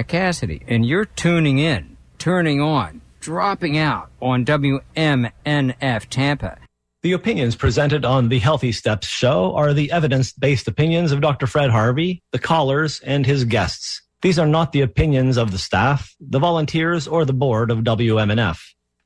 [0.00, 6.56] Cassidy, and you're tuning in, turning on, dropping out on WMNF Tampa.
[7.02, 11.46] The opinions presented on the Healthy Steps show are the evidence based opinions of Dr.
[11.46, 14.00] Fred Harvey, the callers, and his guests.
[14.22, 18.58] These are not the opinions of the staff, the volunteers, or the board of WMNF.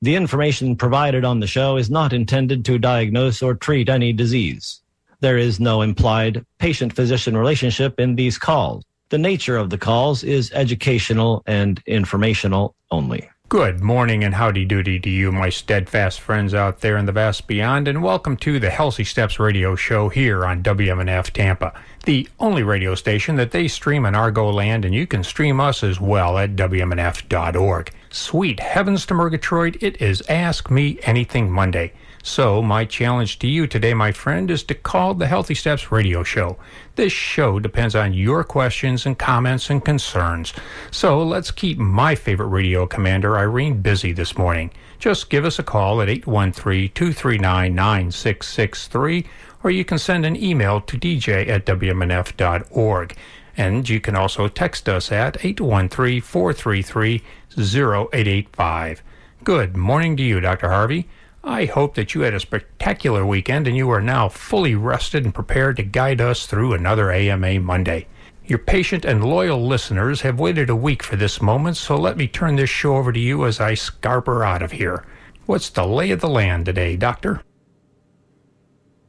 [0.03, 4.83] The information provided on the show is not intended to diagnose or treat any disease.
[5.21, 8.85] There is no implied patient physician relationship in these calls.
[9.09, 13.31] The nature of the calls is educational and informational only.
[13.49, 17.47] Good morning and howdy doody to you, my steadfast friends out there in the vast
[17.47, 21.73] beyond, and welcome to the Healthy Steps radio show here on WMNF Tampa,
[22.05, 25.85] the only radio station that they stream in Argo land, and you can stream us
[25.85, 27.93] as well at WMNF.org.
[28.11, 31.93] Sweet heavens to Murgatroyd, it is Ask Me Anything Monday.
[32.27, 36.25] So, my challenge to you today, my friend, is to call the Healthy Steps radio
[36.25, 36.57] show.
[36.97, 40.53] This show depends on your questions and comments and concerns.
[40.91, 44.73] So, let's keep my favorite radio commander, Irene, busy this morning.
[44.99, 49.25] Just give us a call at 813 239 9663,
[49.63, 53.17] or you can send an email to dj at wmnf.org.
[53.57, 57.23] And you can also text us at 813 433
[57.57, 59.03] 0885.
[59.45, 60.71] Good morning to you, Dr.
[60.71, 61.07] Harvey.
[61.49, 65.33] I hope that you had a spectacular weekend and you are now fully rested and
[65.33, 68.09] prepared to guide us through another AMA Monday.
[68.47, 72.27] Your patient and loyal listeners have waited a week for this moment, so let me
[72.27, 75.05] turn this show over to you as I scarper out of here.
[75.47, 77.43] What's the lay of the land today, Doctor?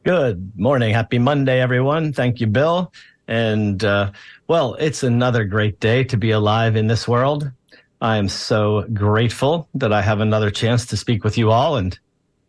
[0.06, 0.94] Good morning.
[0.94, 2.14] Happy Monday, everyone.
[2.14, 2.94] Thank you, Bill.
[3.28, 4.12] And, uh,
[4.48, 7.52] well, it's another great day to be alive in this world.
[8.00, 11.98] I am so grateful that I have another chance to speak with you all and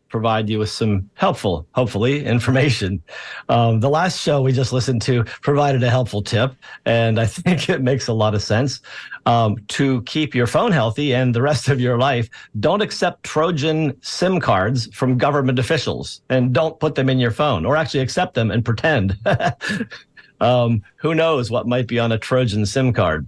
[0.08, 3.02] provide you with some helpful, hopefully, information.
[3.48, 7.68] Um, the last show we just listened to provided a helpful tip, and I think
[7.68, 8.80] it makes a lot of sense.
[9.26, 13.94] Um, to keep your phone healthy and the rest of your life, don't accept Trojan
[14.00, 18.34] SIM cards from government officials and don't put them in your phone or actually accept
[18.34, 19.18] them and pretend.
[20.40, 23.26] um, who knows what might be on a Trojan SIM card?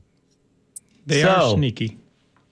[1.06, 1.99] They so, are sneaky.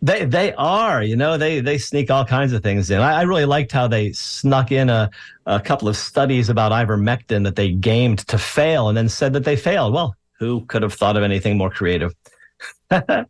[0.00, 3.00] They they are, you know, they they sneak all kinds of things in.
[3.00, 5.10] I, I really liked how they snuck in a,
[5.44, 9.44] a couple of studies about ivermectin that they gamed to fail and then said that
[9.44, 9.92] they failed.
[9.92, 12.14] Well, who could have thought of anything more creative?
[12.90, 13.26] in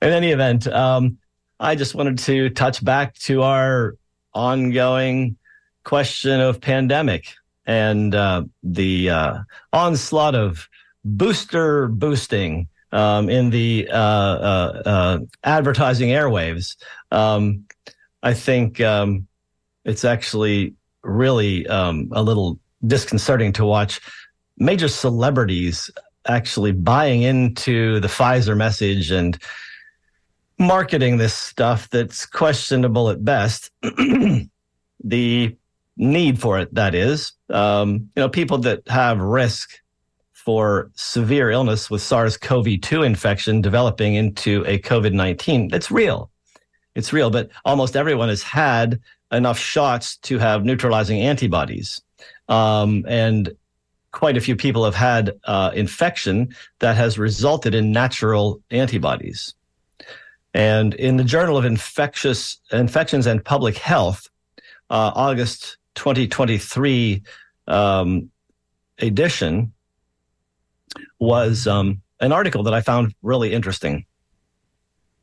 [0.00, 1.18] any event, um,
[1.58, 3.96] I just wanted to touch back to our
[4.32, 5.36] ongoing
[5.84, 7.34] question of pandemic
[7.64, 9.38] and uh, the uh,
[9.72, 10.68] onslaught of
[11.04, 16.76] booster boosting um, in the uh, uh, uh, advertising airwaves.
[17.10, 17.66] Um,
[18.22, 19.28] I think um,
[19.84, 24.00] it's actually really um, a little disconcerting to watch
[24.56, 25.90] major celebrities
[26.26, 29.38] actually buying into the Pfizer message and
[30.58, 33.70] marketing this stuff that's questionable at best.
[35.04, 35.54] the
[35.98, 37.32] need for it, that is.
[37.50, 39.70] Um, you know, people that have risk
[40.46, 45.74] for severe illness with SARS CoV 2 infection developing into a COVID 19.
[45.74, 46.30] It's real.
[46.94, 49.00] It's real, but almost everyone has had
[49.32, 52.00] enough shots to have neutralizing antibodies.
[52.48, 53.56] Um, and
[54.12, 59.52] quite a few people have had uh, infection that has resulted in natural antibodies.
[60.54, 64.30] And in the Journal of Infectious Infections and Public Health,
[64.90, 67.24] uh, August 2023
[67.66, 68.30] um,
[69.00, 69.72] edition,
[71.18, 74.04] was um, an article that I found really interesting.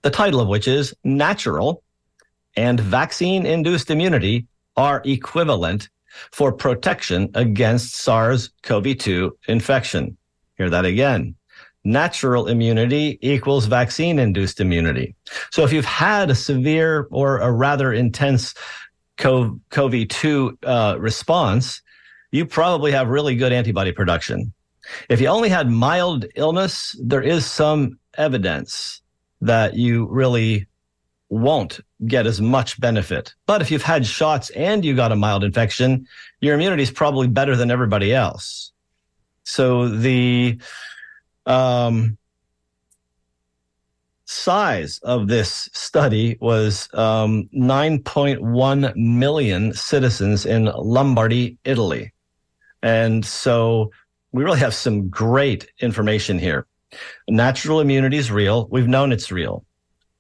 [0.02, 1.84] The title of which is Natural
[2.56, 5.90] and Vaccine Induced Immunity are Equivalent
[6.32, 10.18] for Protection Against SARS CoV 2 Infection.
[10.58, 11.36] Hear that again.
[11.84, 15.16] Natural immunity equals vaccine induced immunity.
[15.52, 18.54] So if you've had a severe or a rather intense
[19.18, 21.82] CoV 2 uh, response,
[22.32, 24.54] you probably have really good antibody production.
[25.10, 29.02] If you only had mild illness, there is some evidence
[29.42, 30.68] that you really
[31.30, 33.34] won't get as much benefit.
[33.46, 36.08] But if you've had shots and you got a mild infection,
[36.42, 38.72] your immunity is probably better than everybody else.
[39.44, 40.60] So the
[41.46, 42.18] um,
[44.26, 52.14] size of this study was um, 9.1 million citizens in Lombardy, Italy.
[52.82, 53.92] And so
[54.34, 56.66] we really have some great information here.
[57.30, 58.68] Natural immunity is real.
[58.70, 59.64] We've known it's real.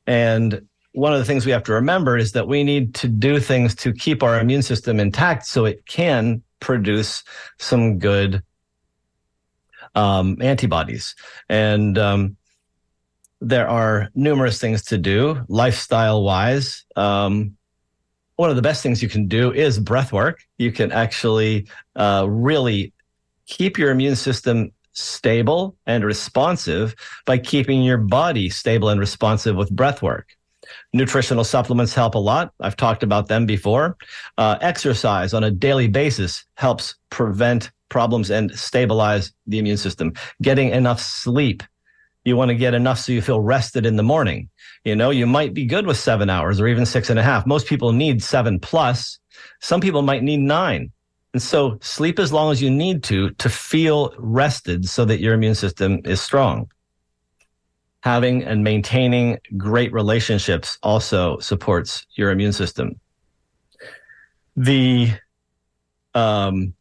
[0.07, 3.39] And one of the things we have to remember is that we need to do
[3.39, 7.23] things to keep our immune system intact so it can produce
[7.57, 8.43] some good
[9.95, 11.15] um, antibodies.
[11.49, 12.37] And um,
[13.41, 16.85] there are numerous things to do lifestyle wise.
[16.95, 17.57] Um,
[18.35, 20.43] one of the best things you can do is breath work.
[20.57, 22.93] You can actually uh, really
[23.47, 26.95] keep your immune system stable and responsive
[27.25, 30.35] by keeping your body stable and responsive with breath work.
[30.93, 32.53] Nutritional supplements help a lot.
[32.59, 33.97] I've talked about them before.
[34.37, 40.13] Uh, exercise on a daily basis helps prevent problems and stabilize the immune system.
[40.41, 41.63] Getting enough sleep.
[42.25, 44.49] You want to get enough so you feel rested in the morning.
[44.85, 47.45] You know, you might be good with seven hours or even six and a half.
[47.45, 49.19] Most people need seven plus.
[49.59, 50.91] Some people might need nine.
[51.33, 55.33] And so sleep as long as you need to to feel rested so that your
[55.33, 56.69] immune system is strong.
[58.01, 62.99] Having and maintaining great relationships also supports your immune system.
[64.55, 65.11] The
[66.13, 66.75] um,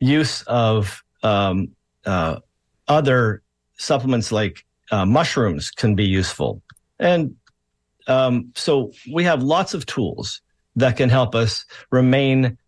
[0.00, 1.68] use of um,
[2.04, 2.40] uh,
[2.88, 3.42] other
[3.78, 6.60] supplements like uh, mushrooms can be useful.
[6.98, 7.36] And
[8.06, 10.42] um, so we have lots of tools
[10.76, 12.58] that can help us remain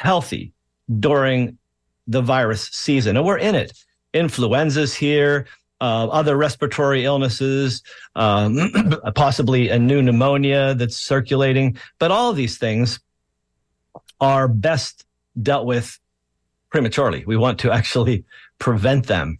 [0.00, 0.50] healthy
[0.98, 1.58] during
[2.06, 3.16] the virus season.
[3.16, 3.72] And we're in it.
[4.14, 5.46] Influenza's here,
[5.80, 7.82] uh, other respiratory illnesses,
[8.16, 8.72] um,
[9.14, 11.76] possibly a new pneumonia that's circulating.
[11.98, 12.98] But all of these things
[14.20, 15.04] are best
[15.40, 15.98] dealt with
[16.70, 17.24] prematurely.
[17.26, 18.24] We want to actually
[18.58, 19.36] prevent them.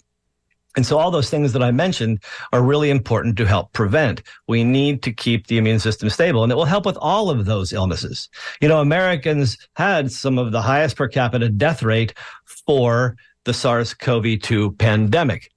[0.77, 2.23] And so all those things that I mentioned
[2.53, 4.23] are really important to help prevent.
[4.47, 7.45] We need to keep the immune system stable and it will help with all of
[7.45, 8.29] those illnesses.
[8.61, 12.15] You know, Americans had some of the highest per capita death rate
[12.67, 15.51] for the SARS-CoV-2 pandemic.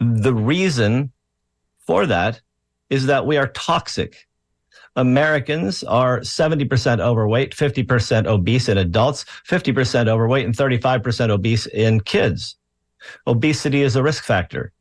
[0.00, 1.12] The reason
[1.86, 2.40] for that
[2.90, 4.27] is that we are toxic
[4.96, 12.56] Americans are 70% overweight, 50% obese in adults, 50% overweight, and 35% obese in kids.
[13.26, 14.72] Obesity is a risk factor.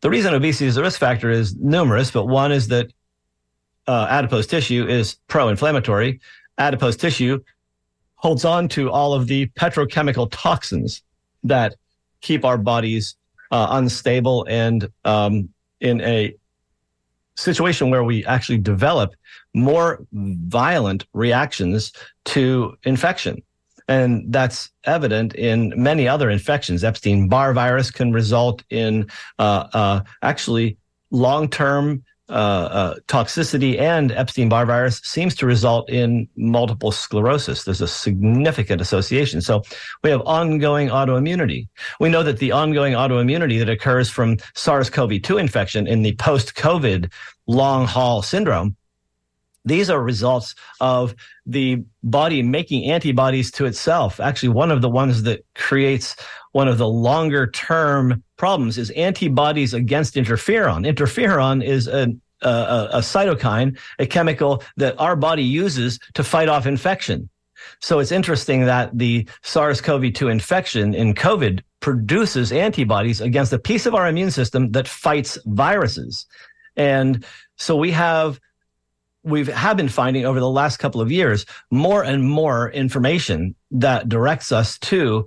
[0.00, 2.92] The reason obesity is a risk factor is numerous, but one is that
[3.86, 6.20] uh, adipose tissue is pro inflammatory.
[6.58, 7.42] Adipose tissue
[8.16, 11.02] holds on to all of the petrochemical toxins
[11.42, 11.74] that
[12.20, 13.16] keep our bodies
[13.50, 15.48] uh, unstable and um,
[15.80, 16.34] in a
[17.36, 19.14] situation where we actually develop
[19.54, 21.92] more violent reactions
[22.26, 23.42] to infection.
[23.86, 26.84] And that's evident in many other infections.
[26.84, 29.08] Epstein Barr virus can result in
[29.38, 30.78] uh, uh, actually
[31.10, 37.64] long term uh, uh, toxicity, and Epstein Barr virus seems to result in multiple sclerosis.
[37.64, 39.42] There's a significant association.
[39.42, 39.62] So
[40.02, 41.68] we have ongoing autoimmunity.
[42.00, 46.14] We know that the ongoing autoimmunity that occurs from SARS CoV 2 infection in the
[46.14, 47.12] post COVID
[47.46, 48.74] long haul syndrome
[49.64, 51.14] these are results of
[51.46, 54.20] the body making antibodies to itself.
[54.20, 56.16] Actually, one of the ones that creates
[56.52, 60.86] one of the longer term problems is antibodies against interferon.
[60.86, 62.08] Interferon is a,
[62.42, 67.28] a, a cytokine, a chemical that our body uses to fight off infection.
[67.80, 73.58] So it's interesting that the SARS CoV 2 infection in COVID produces antibodies against a
[73.58, 76.26] piece of our immune system that fights viruses.
[76.76, 77.24] And
[77.56, 78.40] so we have
[79.24, 83.54] we have have been finding over the last couple of years more and more information
[83.70, 85.24] that directs us to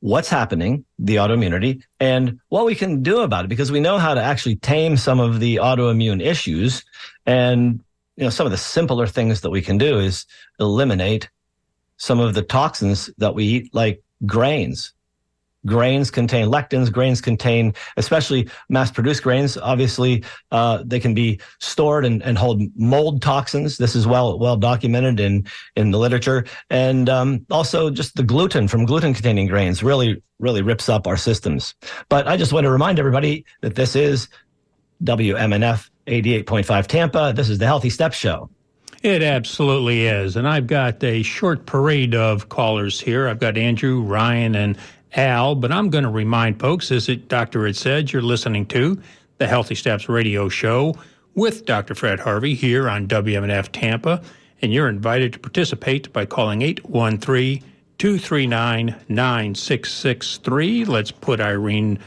[0.00, 4.14] what's happening, the autoimmunity, and what we can do about it because we know how
[4.14, 6.84] to actually tame some of the autoimmune issues.
[7.26, 7.82] And,
[8.16, 10.24] you know, some of the simpler things that we can do is
[10.60, 11.28] eliminate
[11.96, 14.92] some of the toxins that we eat, like grains,
[15.66, 16.92] grains contain lectins.
[16.92, 22.62] Grains contain especially mass produced grains obviously uh, they can be stored and, and hold
[22.76, 23.78] mold toxins.
[23.78, 25.46] This is well well documented in
[25.76, 26.44] in the literature.
[26.70, 31.16] And um, also just the gluten from gluten containing grains really really rips up our
[31.16, 31.74] systems.
[32.08, 34.28] But i just want to remind everybody that this is
[35.02, 37.32] wmnf 88.5 tampa.
[37.34, 38.50] This is the healthy steps show.
[39.02, 40.34] It absolutely is.
[40.34, 43.28] And I've got a short parade of callers here.
[43.28, 44.76] I've got Andrew, Ryan, and
[45.14, 49.00] Al, but I'm going to remind folks, as it, Doctor had said, you're listening to
[49.38, 50.94] the Healthy Steps radio show
[51.34, 51.94] with Dr.
[51.94, 54.20] Fred Harvey here on WMNF Tampa,
[54.60, 57.62] and you're invited to participate by calling 813
[57.98, 60.84] 239 9663.
[60.84, 61.98] Let's put Irene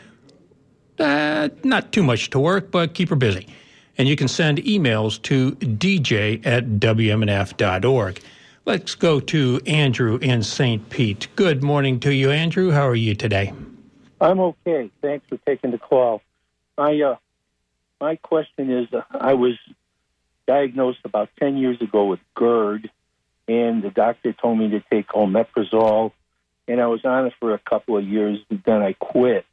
[1.00, 3.48] uh, not too much to work, but keep her busy.
[3.98, 8.22] And you can send emails to dj at wmnf.org.
[8.63, 10.88] Let's go to Andrew in St.
[10.91, 11.27] Pete.
[11.36, 12.70] Good morning to you, Andrew.
[12.70, 13.53] How are you today?
[14.20, 14.91] I'm okay.
[15.01, 16.22] Thanks for taking the call.
[16.77, 17.15] My uh,
[18.00, 19.53] my question is, uh, I was
[20.48, 22.91] diagnosed about ten years ago with GERD,
[23.48, 26.12] and the doctor told me to take omeprazole,
[26.68, 29.44] and I was on it for a couple of years, and then I quit.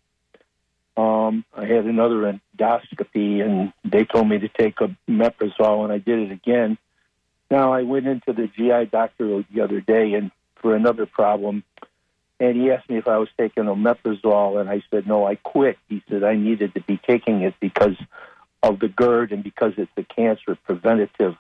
[0.99, 5.99] Um, I had another endoscopy, and they told me to take a meprazole, and I
[5.99, 6.77] did it again.
[7.51, 11.63] Now I went into the GI doctor the other day, and for another problem,
[12.41, 15.79] and he asked me if I was taking omeprazole, and I said no, I quit.
[15.89, 17.97] He said I needed to be taking it because
[18.63, 21.37] of the GERD and because it's a cancer preventative.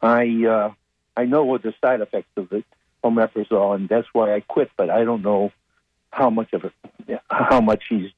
[0.00, 0.72] I uh,
[1.16, 2.64] I know what the side effects of the
[3.04, 4.70] omeprazole, and that's why I quit.
[4.76, 5.52] But I don't know
[6.10, 8.10] how much of it, how much he's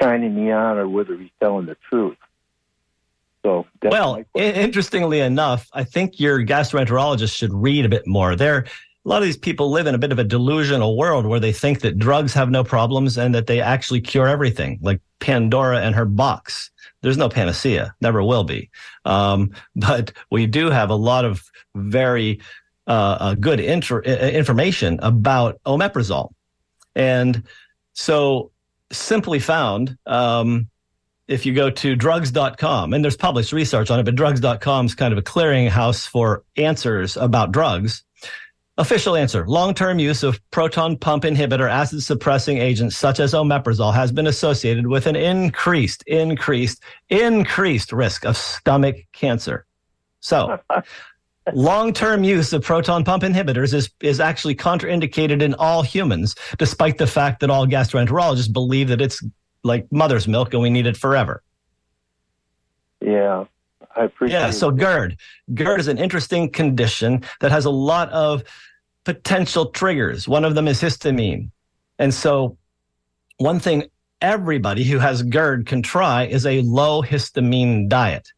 [0.00, 2.16] shining me on or whether he's telling the truth.
[3.42, 8.36] So well, interestingly enough, I think your gastroenterologist should read a bit more.
[8.36, 8.66] There,
[9.04, 11.52] a lot of these people live in a bit of a delusional world where they
[11.52, 15.94] think that drugs have no problems and that they actually cure everything, like Pandora and
[15.94, 16.70] her box.
[17.00, 18.70] There's no panacea, never will be.
[19.04, 21.42] Um, but we do have a lot of
[21.74, 22.40] very
[22.86, 26.30] uh, uh, good inter- information about omeprazole.
[26.94, 27.42] And
[27.92, 28.52] so
[28.92, 30.68] simply found, um,
[31.28, 35.12] if you go to drugs.com, and there's published research on it, but drugs.com is kind
[35.12, 38.04] of a clearinghouse for answers about drugs.
[38.78, 43.92] Official answer long term use of proton pump inhibitor acid suppressing agents such as omeprazole
[43.92, 49.66] has been associated with an increased, increased, increased risk of stomach cancer.
[50.20, 50.58] So,
[51.52, 56.96] long term use of proton pump inhibitors is, is actually contraindicated in all humans, despite
[56.96, 59.22] the fact that all gastroenterologists believe that it's
[59.64, 61.42] like mother's milk and we need it forever.
[63.00, 63.44] Yeah,
[63.96, 65.16] I appreciate Yeah, so GERD.
[65.54, 68.44] GERD is an interesting condition that has a lot of
[69.04, 70.28] potential triggers.
[70.28, 71.50] One of them is histamine.
[71.98, 72.56] And so,
[73.38, 73.84] one thing
[74.20, 78.28] everybody who has GERD can try is a low histamine diet.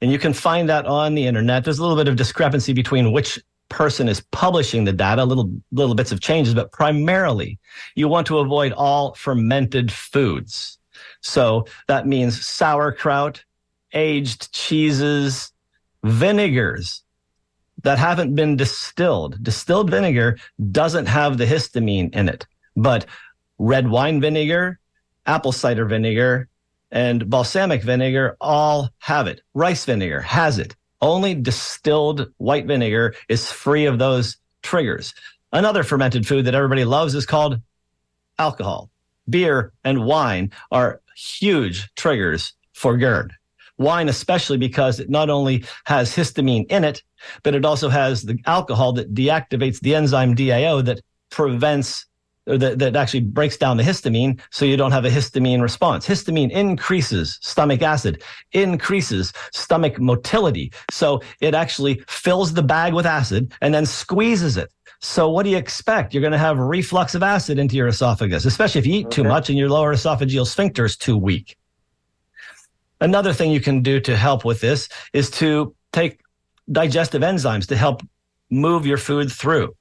[0.00, 1.64] And you can find that on the internet.
[1.64, 5.94] There's a little bit of discrepancy between which person is publishing the data, little little
[5.94, 7.58] bits of changes, but primarily
[7.94, 10.78] you want to avoid all fermented foods.
[11.20, 13.44] So that means sauerkraut,
[13.92, 15.52] aged cheeses,
[16.04, 17.02] vinegars
[17.82, 19.42] that haven't been distilled.
[19.42, 20.38] Distilled vinegar
[20.70, 22.46] doesn't have the histamine in it,
[22.76, 23.06] but
[23.58, 24.78] red wine vinegar,
[25.26, 26.48] apple cider vinegar,
[26.90, 29.42] and balsamic vinegar all have it.
[29.54, 30.76] Rice vinegar has it.
[31.00, 35.14] Only distilled white vinegar is free of those triggers.
[35.52, 37.60] Another fermented food that everybody loves is called
[38.38, 38.90] alcohol.
[39.28, 43.32] Beer and wine are huge triggers for GERD.
[43.78, 47.02] Wine, especially because it not only has histamine in it,
[47.42, 51.00] but it also has the alcohol that deactivates the enzyme DAO that
[51.30, 52.06] prevents
[52.46, 56.06] that, that actually breaks down the histamine so you don't have a histamine response.
[56.06, 58.22] Histamine increases stomach acid,
[58.52, 60.72] increases stomach motility.
[60.90, 64.72] So it actually fills the bag with acid and then squeezes it.
[65.00, 66.14] So what do you expect?
[66.14, 69.16] You're going to have reflux of acid into your esophagus, especially if you eat okay.
[69.16, 71.56] too much and your lower esophageal sphincter is too weak.
[73.00, 76.20] Another thing you can do to help with this is to take
[76.70, 78.02] digestive enzymes to help
[78.50, 79.74] move your food through.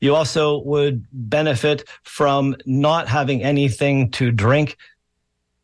[0.00, 4.76] You also would benefit from not having anything to drink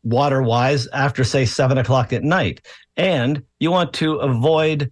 [0.03, 2.65] water wise after, say, seven o'clock at night.
[2.97, 4.91] And you want to avoid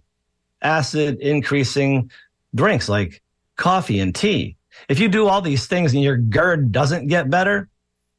[0.62, 2.10] acid increasing
[2.54, 3.22] drinks like
[3.56, 4.56] coffee and tea.
[4.88, 7.68] If you do all these things and your GERD doesn't get better,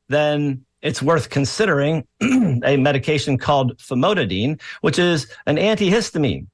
[0.10, 2.06] then it's worth considering
[2.64, 6.48] a medication called famotidine, which is an antihistamine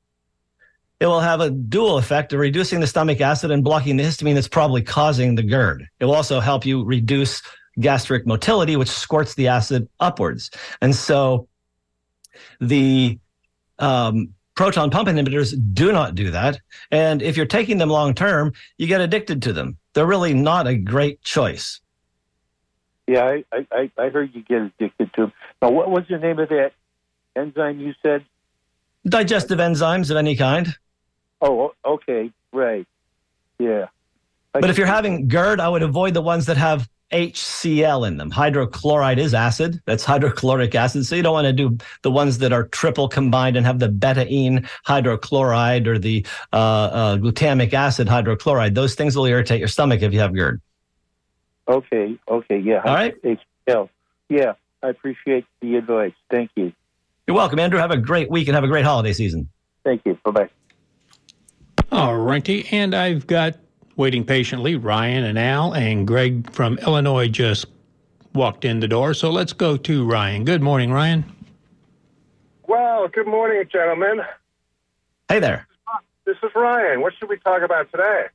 [1.00, 4.34] it will have a dual effect of reducing the stomach acid and blocking the histamine
[4.34, 5.88] that's probably causing the GERD.
[6.00, 7.42] It will also help you reduce
[7.80, 10.52] gastric motility, which squirts the acid upwards.
[10.82, 11.48] And so
[12.62, 13.20] the
[13.80, 16.60] um, proton pump inhibitors do not do that.
[16.92, 19.78] And if you're taking them long term, you get addicted to them.
[19.94, 21.82] They're really not a great choice.
[23.08, 25.34] Yeah, I, I, I heard you get addicted to them.
[25.62, 26.72] Now, what was the name of that
[27.36, 28.26] enzyme you said?
[29.08, 30.76] Digestive enzymes of any kind.
[31.46, 32.88] Oh, okay, right.
[33.60, 33.86] Yeah.
[34.54, 38.18] I but if you're having GERD, I would avoid the ones that have HCl in
[38.18, 38.32] them.
[38.32, 39.80] Hydrochloride is acid.
[39.86, 41.06] That's hydrochloric acid.
[41.06, 43.90] So you don't want to do the ones that are triple combined and have the
[43.90, 48.74] betaine hydrochloride or the uh, uh, glutamic acid hydrochloride.
[48.74, 50.62] Those things will irritate your stomach if you have GERD.
[51.68, 52.18] Okay.
[52.28, 52.58] Okay.
[52.58, 52.82] Yeah.
[52.84, 53.14] All right.
[53.22, 53.90] HCl.
[54.30, 54.54] Yeah.
[54.82, 56.14] I appreciate the advice.
[56.32, 56.74] Thank you.
[57.28, 57.80] You're welcome, Andrew.
[57.80, 59.50] Have a great week and have a great holiday season.
[59.84, 60.18] Thank you.
[60.24, 60.50] Bye bye.
[61.92, 62.68] All righty.
[62.72, 63.56] And I've got
[63.96, 67.68] waiting patiently Ryan and Al and Greg from Illinois just
[68.34, 69.14] walked in the door.
[69.14, 70.46] So let's go to Ryan.
[70.46, 71.26] Good morning, Ryan.
[72.68, 74.22] Well, good morning, gentlemen.
[75.30, 75.68] Hey there.
[76.26, 77.02] This is Ryan.
[77.02, 78.26] What should we talk about today?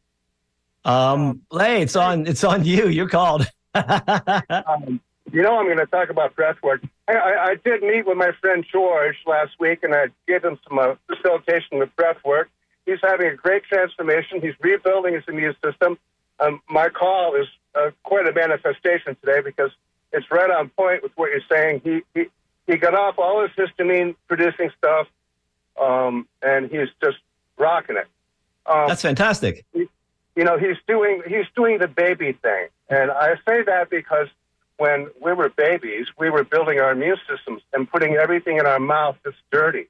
[0.85, 2.27] Um, hey, it's on.
[2.27, 2.89] It's on you.
[2.89, 3.51] You're called.
[3.75, 5.01] um,
[5.33, 6.83] You know, I'm going to talk about breath work.
[7.07, 10.59] I, I, I, did meet with my friend George last week, and I gave him
[10.69, 12.49] some uh, facilitation with breath work.
[12.91, 14.41] He's having a great transformation.
[14.41, 15.97] He's rebuilding his immune system.
[16.41, 19.71] Um, my call is uh, quite a manifestation today because
[20.13, 21.83] it's right on point with what you're saying.
[21.85, 22.27] He he,
[22.67, 25.07] he got off all his histamine producing stuff,
[25.81, 27.19] um, and he's just
[27.59, 28.09] rocking it.
[28.67, 29.65] Um, That's fantastic.
[29.73, 29.87] He,
[30.35, 34.27] you know, he's doing he's doing the baby thing, and I say that because
[34.79, 38.81] when we were babies, we were building our immune systems and putting everything in our
[38.81, 39.87] mouth that's dirty.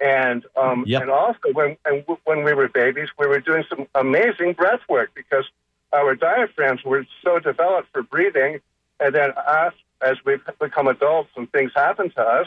[0.00, 1.02] And um, yep.
[1.02, 4.80] and also when and w- when we were babies, we were doing some amazing breath
[4.88, 5.44] work because
[5.92, 8.60] our diaphragms were so developed for breathing.
[9.00, 9.72] And then us,
[10.02, 12.46] as we become adults and things happen to us,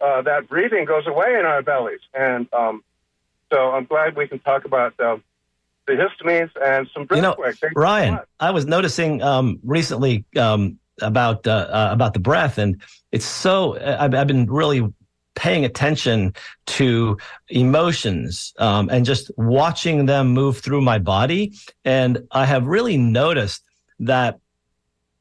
[0.00, 2.00] uh, that breathing goes away in our bellies.
[2.12, 2.84] And um,
[3.52, 5.16] so I'm glad we can talk about uh,
[5.86, 7.56] the histamines and some breath you know, work.
[7.74, 13.24] Ryan, I was noticing um, recently um, about uh, uh, about the breath, and it's
[13.24, 14.92] so I've, I've been really
[15.36, 16.34] paying attention
[16.66, 17.16] to
[17.48, 21.52] emotions um, and just watching them move through my body,
[21.84, 23.62] and I have really noticed
[24.00, 24.40] that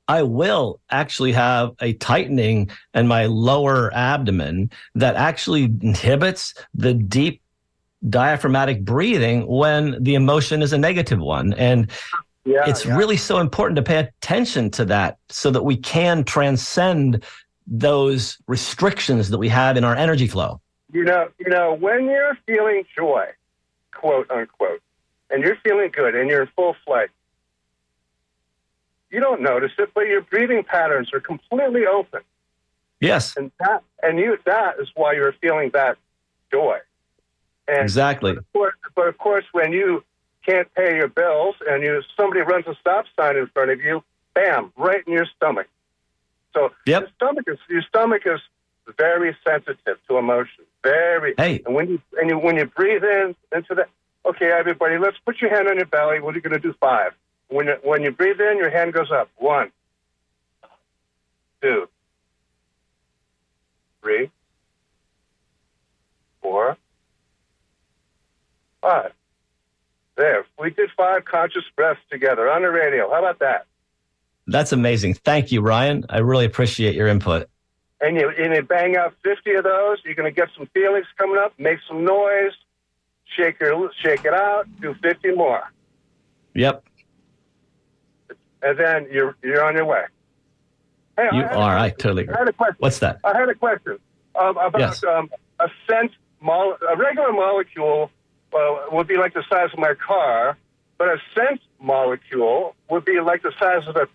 [0.07, 7.41] I will actually have a tightening in my lower abdomen that actually inhibits the deep
[8.09, 11.53] diaphragmatic breathing when the emotion is a negative one.
[11.53, 11.89] And
[12.45, 12.95] yeah, it's yeah.
[12.95, 17.23] really so important to pay attention to that so that we can transcend
[17.67, 20.61] those restrictions that we have in our energy flow.
[20.91, 23.27] You know, you know, when you're feeling joy,
[23.93, 24.81] quote unquote,
[25.29, 27.09] and you're feeling good and you're in full flight,
[29.09, 32.21] you don't notice it, but your breathing patterns are completely open.
[32.99, 33.35] Yes.
[33.35, 35.97] And that and you that is why you're feeling that
[36.51, 36.79] joy.
[37.67, 38.33] And exactly.
[38.33, 40.03] But of, course, but of course, when you
[40.45, 44.03] can't pay your bills and you somebody runs a stop sign in front of you,
[44.33, 45.67] bam, right in your stomach.
[46.55, 47.01] So yep.
[47.01, 48.39] your stomach is your stomach is
[48.97, 50.63] very sensitive to emotion.
[50.81, 51.35] Very.
[51.37, 51.61] Hey.
[51.65, 53.89] And when you and you when you breathe in into that,
[54.25, 56.19] okay, everybody, let's put your hand on your belly.
[56.19, 56.73] What are you going to do?
[56.79, 57.11] Five.
[57.49, 59.29] When you, when you breathe in, your hand goes up.
[59.37, 59.71] One,
[61.61, 61.87] two,
[64.01, 64.31] three,
[66.41, 66.77] four,
[68.81, 69.13] Five.
[70.15, 70.45] There.
[70.59, 73.09] We did five conscious breaths together on the radio.
[73.09, 73.65] How about that?
[74.47, 75.15] That's amazing.
[75.15, 76.05] Thank you, Ryan.
[76.09, 77.49] I really appreciate your input.
[78.01, 81.07] And you, and you bang out 50 of those, you're going to get some feelings
[81.17, 82.51] coming up, make some noise,
[83.35, 85.63] shake, your, shake it out, do 50 more.
[86.53, 86.83] Yep.
[88.61, 90.03] And then you're, you're on your way.
[91.17, 91.77] Hey, you are.
[91.77, 92.35] I totally agree.
[92.35, 92.75] I had a question.
[92.79, 93.19] What's that?
[93.23, 93.99] I had a question
[94.39, 95.03] um, about yes.
[95.03, 95.29] um,
[95.59, 98.11] a scent, mo- a regular molecule
[98.53, 100.57] uh, would be like the size of my car,
[100.97, 104.07] but a scent molecule would be like the size of a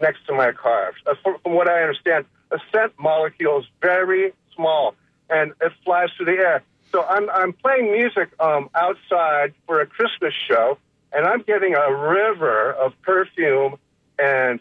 [0.00, 0.92] next to my car.
[1.06, 4.94] Uh, from, from what I understand, a scent molecule is very small
[5.30, 6.62] and it flies through the air.
[6.92, 10.78] So I'm, I'm playing music um, outside for a Christmas show,
[11.12, 13.76] and I'm getting a river of perfume
[14.18, 14.60] and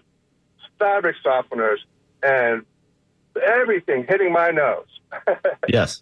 [0.80, 1.78] fabric softeners
[2.24, 2.66] and
[3.46, 4.88] everything hitting my nose.
[5.68, 6.02] yes.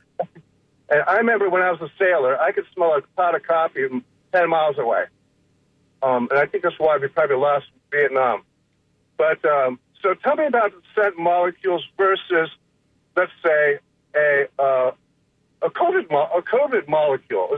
[0.89, 3.87] And I remember when I was a sailor, I could smell a pot of coffee
[4.33, 5.05] 10 miles away.
[6.03, 8.43] Um, and I think that's why we probably lost Vietnam.
[9.17, 12.49] But um, so tell me about scent molecules versus,
[13.15, 13.79] let's say,
[14.15, 14.91] a uh,
[15.61, 17.57] a COVID mo- a COVID molecule.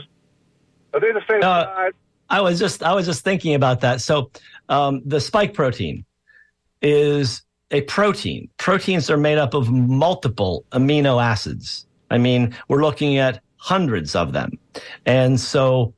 [0.93, 1.91] Are they the same uh, size?
[2.29, 4.01] I was just I was just thinking about that.
[4.01, 4.31] So
[4.69, 6.05] um, the spike protein
[6.81, 8.49] is a protein.
[8.57, 11.85] Proteins are made up of multiple amino acids.
[12.11, 14.59] I mean, we're looking at hundreds of them.
[15.05, 15.93] And so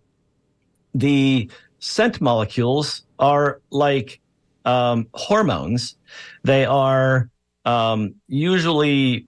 [0.93, 4.21] the scent molecules are like
[4.65, 5.95] um, hormones.
[6.43, 7.29] They are
[7.65, 9.27] um, usually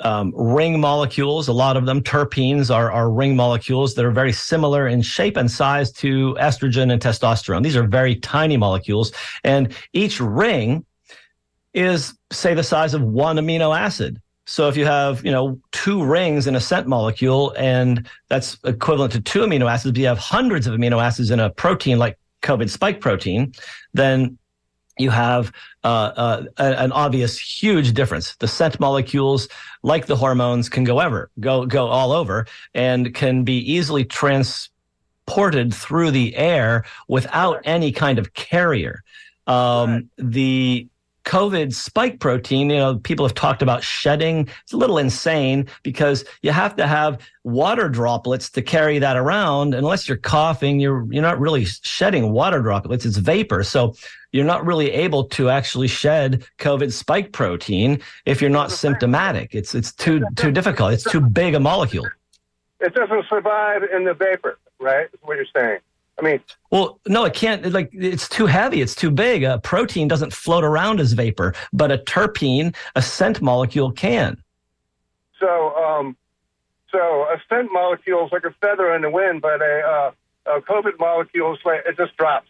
[0.00, 1.48] um, ring molecules.
[1.48, 5.36] A lot of them, terpenes, are, are ring molecules that are very similar in shape
[5.36, 7.62] and size to estrogen and testosterone.
[7.62, 9.12] These are very tiny molecules.
[9.44, 10.84] And each ring
[11.74, 14.20] is, say, the size of one amino acid.
[14.46, 19.12] So if you have, you know, two rings in a scent molecule, and that's equivalent
[19.12, 22.18] to two amino acids, but you have hundreds of amino acids in a protein like
[22.42, 23.52] COVID spike protein,
[23.92, 24.38] then
[24.98, 25.52] you have
[25.84, 28.36] uh, uh, an obvious huge difference.
[28.36, 29.48] The scent molecules,
[29.82, 35.72] like the hormones, can go ever go go all over and can be easily transported
[35.72, 39.02] through the air without any kind of carrier.
[39.46, 40.88] Um, the
[41.28, 44.48] COVID spike protein, you know, people have talked about shedding.
[44.62, 49.74] It's a little insane because you have to have water droplets to carry that around.
[49.74, 53.04] Unless you're coughing, you're you're not really shedding water droplets.
[53.04, 53.62] It's vapor.
[53.62, 53.94] So
[54.32, 59.54] you're not really able to actually shed COVID spike protein if you're not symptomatic.
[59.54, 60.94] It's it's too too difficult.
[60.94, 62.08] It's too big a molecule.
[62.80, 65.08] It doesn't survive in the vapor, right?
[65.12, 65.80] Is what you're saying.
[66.18, 67.72] I mean, well, no, it can't.
[67.72, 68.80] Like, it's too heavy.
[68.82, 69.44] It's too big.
[69.44, 74.42] A protein doesn't float around as vapor, but a terpene, a scent molecule, can.
[75.38, 76.16] So, um,
[76.90, 79.80] so a scent molecule is like a feather in the wind, but a,
[80.46, 82.48] uh, a COVID molecule is like it just drops,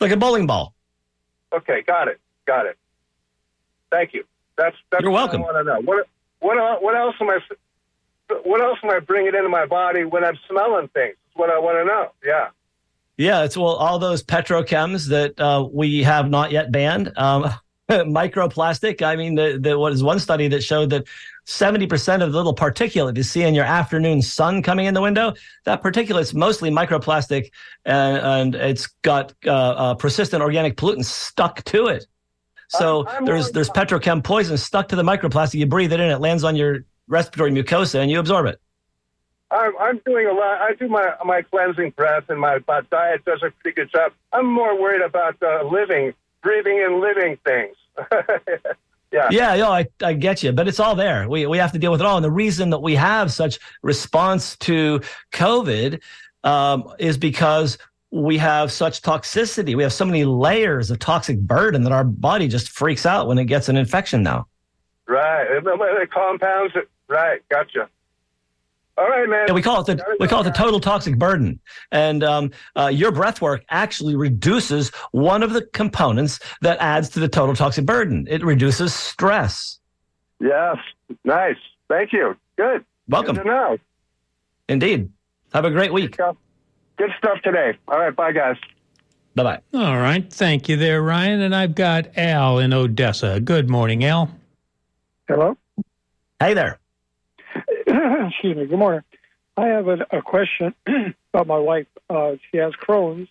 [0.00, 0.74] like a bowling ball.
[1.52, 2.76] Okay, got it, got it.
[3.90, 4.24] Thank you.
[4.56, 5.42] That's that's You're welcome.
[5.42, 5.80] I want to know.
[5.80, 6.08] What
[6.40, 7.38] what what else am I?
[8.42, 11.16] What else am I bringing into my body when I'm smelling things?
[11.26, 12.10] That's what I want to know.
[12.24, 12.48] Yeah.
[13.18, 17.12] Yeah, it's well, all those petrochems that uh, we have not yet banned.
[17.16, 17.52] Um,
[17.90, 19.02] microplastic.
[19.02, 21.06] I mean, the, the, what is one study that showed that
[21.46, 25.32] 70% of the little particulate you see in your afternoon sun coming in the window,
[25.64, 27.50] that particulate's mostly microplastic
[27.84, 32.06] and, and it's got uh, uh, persistent organic pollutants stuck to it.
[32.68, 35.54] So I'm, I'm there's there's petrochem poison stuck to the microplastic.
[35.54, 38.60] You breathe it in, it lands on your respiratory mucosa, and you absorb it.
[39.50, 40.60] I'm, I'm doing a lot.
[40.60, 44.12] I do my my cleansing breath, and my, my diet does a pretty good job.
[44.32, 47.76] I'm more worried about uh, living, breathing, and living things.
[49.12, 51.28] yeah, yeah, yo, I, I get you, but it's all there.
[51.28, 53.58] We we have to deal with it all, and the reason that we have such
[53.82, 55.00] response to
[55.32, 56.00] COVID
[56.44, 57.78] um, is because
[58.10, 59.74] we have such toxicity.
[59.74, 63.38] We have so many layers of toxic burden that our body just freaks out when
[63.38, 64.46] it gets an infection now.
[65.06, 66.74] Right, the compounds.
[67.08, 67.88] Right, gotcha.
[68.98, 69.44] All right, man.
[69.46, 71.60] Yeah, we call it the we call it the total toxic burden,
[71.92, 77.20] and um, uh, your breath work actually reduces one of the components that adds to
[77.20, 78.26] the total toxic burden.
[78.28, 79.78] It reduces stress.
[80.40, 80.78] Yes,
[81.24, 81.56] nice.
[81.88, 82.36] Thank you.
[82.56, 82.84] Good.
[83.08, 83.36] Welcome.
[83.36, 83.78] Good to know.
[84.68, 85.12] Indeed.
[85.54, 86.16] Have a great week.
[86.16, 87.78] Good stuff today.
[87.86, 88.56] All right, bye, guys.
[89.36, 89.60] Bye bye.
[89.78, 90.30] All right.
[90.32, 91.42] Thank you there, Ryan.
[91.42, 93.38] And I've got Al in Odessa.
[93.38, 94.34] Good morning, Al.
[95.28, 95.56] Hello.
[96.40, 96.80] Hey there.
[98.28, 98.66] excuse me.
[98.66, 99.02] Good morning.
[99.56, 100.74] I have a, a question
[101.34, 101.86] about my wife.
[102.08, 103.28] Uh, she has Crohn's,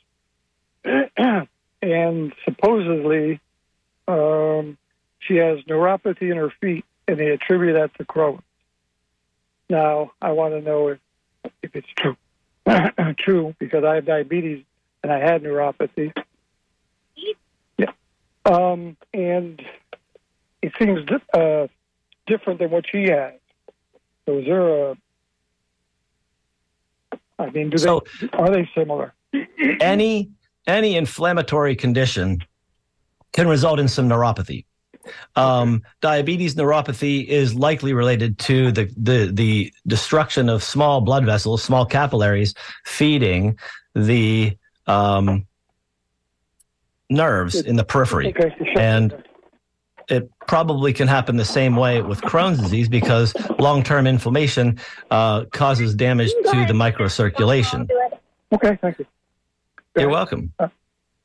[1.81, 3.39] and supposedly
[4.07, 4.77] um,
[5.19, 8.43] she has neuropathy in her feet, and they attribute that to Crohn's.
[9.69, 10.99] Now, I want to know if,
[11.61, 12.17] if it's true.
[13.17, 14.63] true, because I have diabetes
[15.03, 16.13] and I had neuropathy.
[17.77, 17.91] Yeah.
[18.45, 19.61] Um, and
[20.61, 21.67] it seems uh,
[22.25, 23.33] different than what she has.
[24.27, 24.95] So is there a?
[27.39, 29.13] I mean, do so, they are they similar?
[29.81, 30.31] any
[30.67, 32.43] any inflammatory condition
[33.31, 34.65] can result in some neuropathy.
[35.37, 41.63] Um, diabetes neuropathy is likely related to the, the the destruction of small blood vessels,
[41.63, 43.57] small capillaries, feeding
[43.95, 45.47] the um,
[47.09, 48.53] nerves in the periphery, okay.
[48.75, 49.23] and
[50.09, 54.79] it probably can happen the same way with Crohn's disease because long-term inflammation
[55.11, 57.89] uh, causes damage to the microcirculation.
[58.53, 59.05] Okay, thank you.
[59.97, 60.53] You're welcome.
[60.59, 60.67] Uh,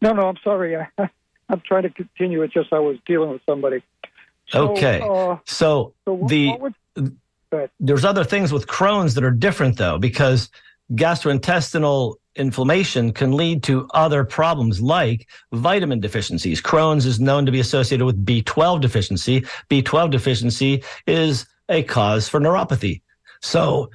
[0.00, 0.76] no, no, I'm sorry.
[0.98, 1.08] I,
[1.48, 2.42] am trying to continue.
[2.42, 3.82] It's just I was dealing with somebody.
[4.48, 5.00] So, okay.
[5.00, 9.76] Uh, so, so what, the what would, there's other things with Crohn's that are different
[9.76, 10.50] though because
[10.92, 16.62] gastrointestinal inflammation can lead to other problems like vitamin deficiencies.
[16.62, 19.42] Crohn's is known to be associated with B12 deficiency.
[19.70, 23.02] B12 deficiency is a cause for neuropathy.
[23.40, 23.90] So,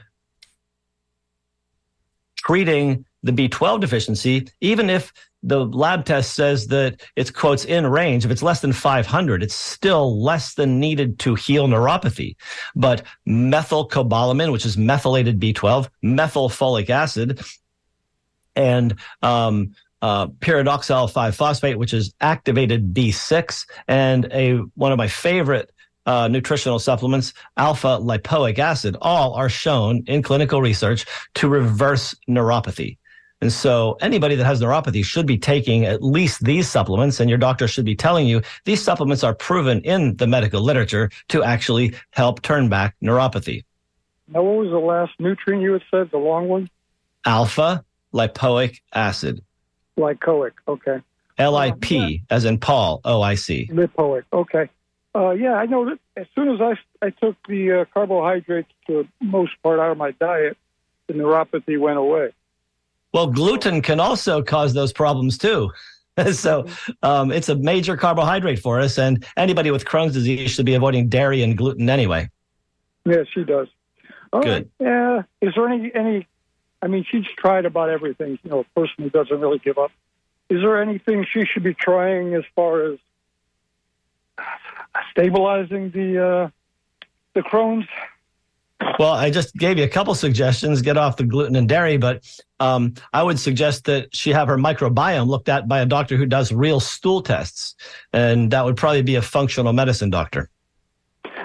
[2.38, 5.12] treating the B12 deficiency, even if
[5.44, 9.54] the lab test says that it's quotes in range, if it's less than 500, it's
[9.54, 12.36] still less than needed to heal neuropathy.
[12.76, 17.42] But methylcobalamin, which is methylated B12, methylfolic acid,
[18.58, 25.08] and um, uh, pyridoxal 5 phosphate, which is activated B6, and a one of my
[25.08, 25.72] favorite
[26.06, 32.98] uh, nutritional supplements, alpha lipoic acid, all are shown in clinical research to reverse neuropathy.
[33.42, 37.38] And so anybody that has neuropathy should be taking at least these supplements, and your
[37.38, 41.94] doctor should be telling you these supplements are proven in the medical literature to actually
[42.12, 43.64] help turn back neuropathy.
[44.30, 46.70] Now, what was the last nutrient you had said, the long one?
[47.26, 47.84] Alpha
[48.18, 49.42] lipoic acid.
[49.98, 51.02] Lipoic, okay.
[51.38, 53.70] L I P, as in Paul, O I C.
[53.72, 54.70] Lipoic, okay.
[55.16, 59.08] Uh, yeah, I know that as soon as I, I took the uh, carbohydrates to
[59.22, 60.58] most part out of my diet,
[61.08, 62.34] the neuropathy went away.
[63.14, 65.72] Well, gluten can also cause those problems too.
[66.32, 66.66] so
[67.04, 71.10] um, it's a major carbohydrate for us, and anybody with Crohn's disease should be avoiding
[71.10, 72.30] dairy and gluten anyway.
[73.06, 73.68] Yeah, she does.
[74.34, 74.70] All Good.
[74.80, 74.88] Right.
[74.88, 75.48] Yeah.
[75.48, 76.28] Is there any any?
[76.82, 78.40] I mean, she's tried about everything.
[78.44, 79.92] You know, a person who doesn't really give up.
[80.50, 83.00] Is there anything she should be trying as far as
[85.12, 86.50] stabilizing the uh,
[87.34, 87.88] the Crohn's?
[89.00, 90.82] Well, I just gave you a couple suggestions.
[90.82, 92.24] Get off the gluten and dairy, but
[92.60, 96.26] um, I would suggest that she have her microbiome looked at by a doctor who
[96.26, 97.76] does real stool tests,
[98.14, 100.50] and that would probably be a functional medicine doctor.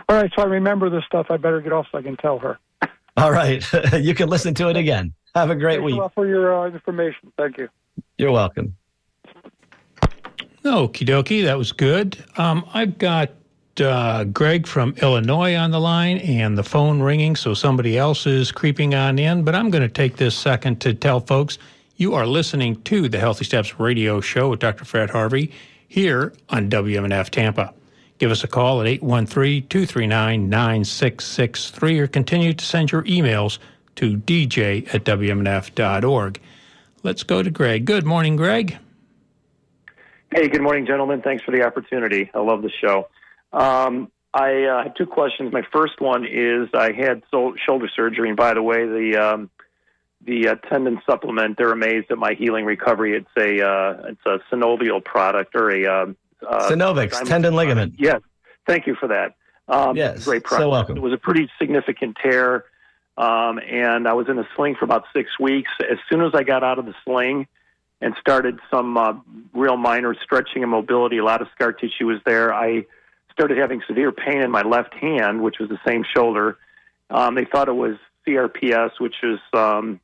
[0.08, 1.26] All right, so I remember this stuff.
[1.30, 2.58] I better get off so I can tell her.
[3.16, 3.64] All right,
[3.94, 5.14] you can listen to it again.
[5.34, 5.94] Have a great Thanks week.
[5.94, 7.32] A lot for your uh, information.
[7.38, 7.68] Thank you.
[8.18, 8.76] You're welcome.
[10.64, 12.22] Okie dokie, that was good.
[12.36, 13.30] Um, I've got
[13.80, 18.52] uh, Greg from Illinois on the line and the phone ringing, so somebody else is
[18.52, 19.42] creeping on in.
[19.42, 21.58] But I'm going to take this second to tell folks
[21.96, 24.84] you are listening to the Healthy Steps radio show with Dr.
[24.84, 25.52] Fred Harvey
[25.88, 27.74] here on WMNF Tampa.
[28.18, 33.58] Give us a call at 813 239 9663 or continue to send your emails
[33.96, 36.40] to dj at WMNF.org.
[37.02, 37.84] Let's go to Greg.
[37.84, 38.78] Good morning, Greg.
[40.30, 41.20] Hey, good morning, gentlemen.
[41.20, 42.30] Thanks for the opportunity.
[42.32, 43.08] I love the show.
[43.52, 45.52] Um, I uh, have two questions.
[45.52, 49.50] My first one is I had so- shoulder surgery, and by the way, the um,
[50.24, 51.58] the uh, tendon supplement.
[51.58, 53.16] They're amazed at my healing recovery.
[53.16, 56.16] It's a uh, it's a synovial product or a um,
[56.48, 57.94] uh, Synovix tendon ligament.
[57.98, 58.22] Yes,
[58.66, 59.34] thank you for that.
[59.68, 60.62] Um, yes, great product.
[60.62, 60.96] So welcome.
[60.96, 62.64] It was a pretty significant tear,
[63.16, 65.70] um, and I was in a sling for about six weeks.
[65.80, 67.46] As soon as I got out of the sling
[68.00, 69.14] and started some uh,
[69.52, 72.54] real minor stretching and mobility, a lot of scar tissue was there.
[72.54, 72.86] I
[73.30, 76.58] started having severe pain in my left hand, which was the same shoulder.
[77.10, 77.96] Um, they thought it was
[78.26, 80.00] CRPS, which is um,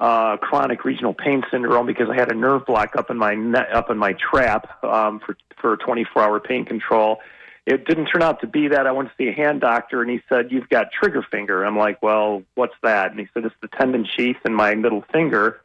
[0.00, 3.70] uh, chronic regional pain syndrome, because I had a nerve block up in my ne-
[3.72, 7.20] up in my trap um, for for 24 hour pain control.
[7.66, 8.86] It didn't turn out to be that.
[8.86, 11.78] I went to see a hand doctor, and he said, "You've got trigger finger." I'm
[11.78, 15.60] like, "Well, what's that?" And he said, "It's the tendon sheath in my middle finger."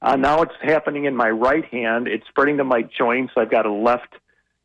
[0.00, 2.08] Uh, now it's happening in my right hand.
[2.08, 3.34] It's spreading to my joints.
[3.36, 4.14] I've got a left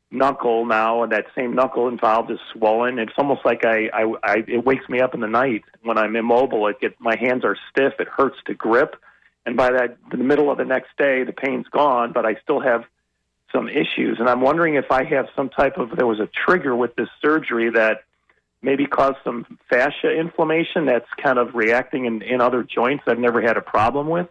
[0.10, 2.97] knuckle now, and that same knuckle involved is swollen.
[3.00, 6.15] It's almost like I, I, I it wakes me up in the night when I'm
[6.15, 6.67] immobile.
[6.67, 7.93] It gets my hands are stiff.
[8.00, 8.95] It hurts to grip,
[9.45, 12.62] and by that the middle of the next day, the pain's gone, but I still
[12.62, 12.86] have
[13.52, 14.18] some issues.
[14.20, 17.10] And I'm wondering if I have some type of there was a trigger with this
[17.22, 18.04] surgery that
[18.62, 23.42] maybe caused some fascia inflammation that's kind of reacting in, in other joints I've never
[23.42, 24.28] had a problem with.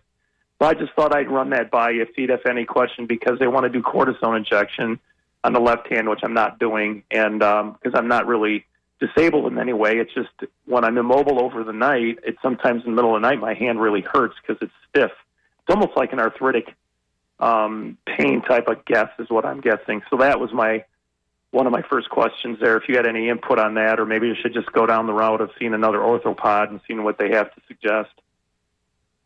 [0.61, 3.47] So I just thought I'd run that by you, feed if any question, because they
[3.47, 4.99] want to do cortisone injection
[5.45, 8.65] on the left hand, which I'm not doing, and because um, I'm not really
[8.99, 10.31] disabled in any way, it's just
[10.65, 13.55] when I'm immobile over the night, it's sometimes in the middle of the night my
[13.55, 15.11] hand really hurts because it's stiff.
[15.61, 16.75] It's almost like an arthritic
[17.39, 20.03] um, pain type of guess is what I'm guessing.
[20.11, 20.85] So that was my
[21.51, 22.77] one of my first questions there.
[22.77, 25.13] If you had any input on that, or maybe you should just go down the
[25.13, 28.11] route of seeing another orthopod and seeing what they have to suggest.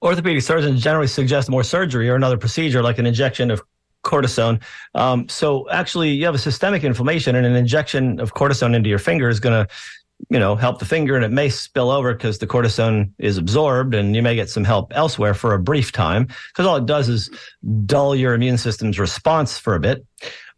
[0.03, 3.63] Orthopedic surgeons generally suggest more surgery or another procedure like an injection of
[4.03, 4.63] cortisone.
[4.95, 8.99] Um, so actually, you have a systemic inflammation, and an injection of cortisone into your
[8.99, 9.73] finger is going to,
[10.29, 13.95] you know, help the finger, and it may spill over because the cortisone is absorbed,
[13.95, 17.09] and you may get some help elsewhere for a brief time because all it does
[17.09, 17.31] is
[17.87, 20.05] dull your immune system's response for a bit.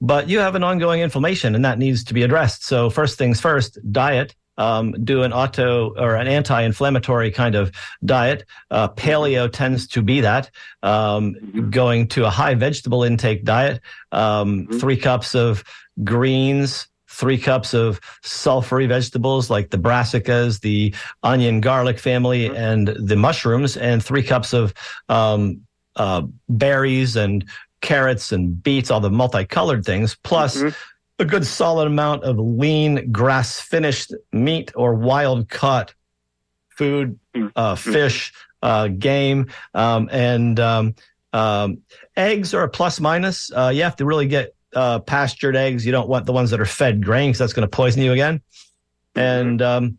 [0.00, 2.64] But you have an ongoing inflammation, and that needs to be addressed.
[2.64, 7.72] So first things first, diet um, do an auto or an anti-inflammatory kind of
[8.04, 8.44] diet.
[8.70, 10.50] Uh, paleo tends to be that.
[10.82, 13.80] Um, going to a high vegetable intake diet,
[14.12, 14.78] um, mm-hmm.
[14.78, 15.64] three cups of
[16.04, 22.56] greens, three cups of sulfury vegetables like the brassicas, the onion garlic family, mm-hmm.
[22.56, 24.74] and the mushrooms, and three cups of
[25.08, 25.60] um,
[25.96, 27.44] uh, berries and
[27.80, 30.70] carrots and beets, all the multicolored things, plus mm-hmm
[31.18, 35.94] a good solid amount of lean grass finished meat or wild caught
[36.68, 37.92] food, uh, mm-hmm.
[37.92, 40.94] fish, uh, game, um, and um,
[41.32, 41.78] um,
[42.16, 43.52] eggs are a plus minus.
[43.52, 45.84] Uh, you have to really get uh, pastured eggs.
[45.84, 48.12] You don't want the ones that are fed grain because that's going to poison you
[48.12, 48.40] again.
[49.14, 49.20] Mm-hmm.
[49.20, 49.98] And um,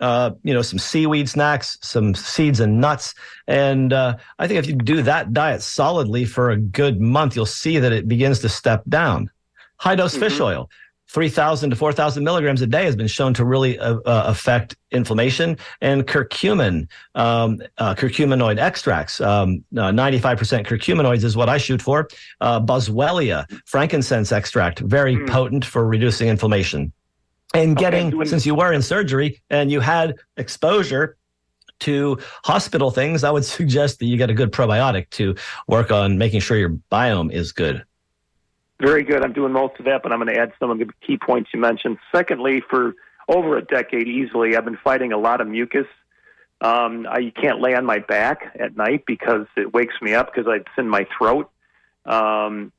[0.00, 3.14] uh, you know, some seaweed snacks, some seeds and nuts.
[3.46, 7.46] And uh, I think if you do that diet solidly for a good month, you'll
[7.46, 9.30] see that it begins to step down.
[9.76, 10.22] High dose mm-hmm.
[10.22, 10.70] fish oil.
[11.14, 15.56] 3,000 to 4,000 milligrams a day has been shown to really uh, uh, affect inflammation.
[15.80, 22.08] And curcumin, um, uh, curcuminoid extracts, um, 95% uh, curcuminoids is what I shoot for.
[22.40, 25.28] Uh, boswellia, frankincense extract, very mm.
[25.28, 26.92] potent for reducing inflammation.
[27.54, 28.28] And getting, okay.
[28.28, 31.16] since you were in surgery and you had exposure
[31.80, 35.36] to hospital things, I would suggest that you get a good probiotic to
[35.68, 37.84] work on making sure your biome is good.
[38.84, 39.22] Very good.
[39.22, 41.48] I'm doing most of that, but I'm going to add some of the key points
[41.54, 41.96] you mentioned.
[42.14, 42.94] Secondly, for
[43.28, 45.86] over a decade easily, I've been fighting a lot of mucus.
[46.60, 50.52] Um, I can't lay on my back at night because it wakes me up because
[50.54, 51.50] it's in my throat.
[52.04, 52.72] Um,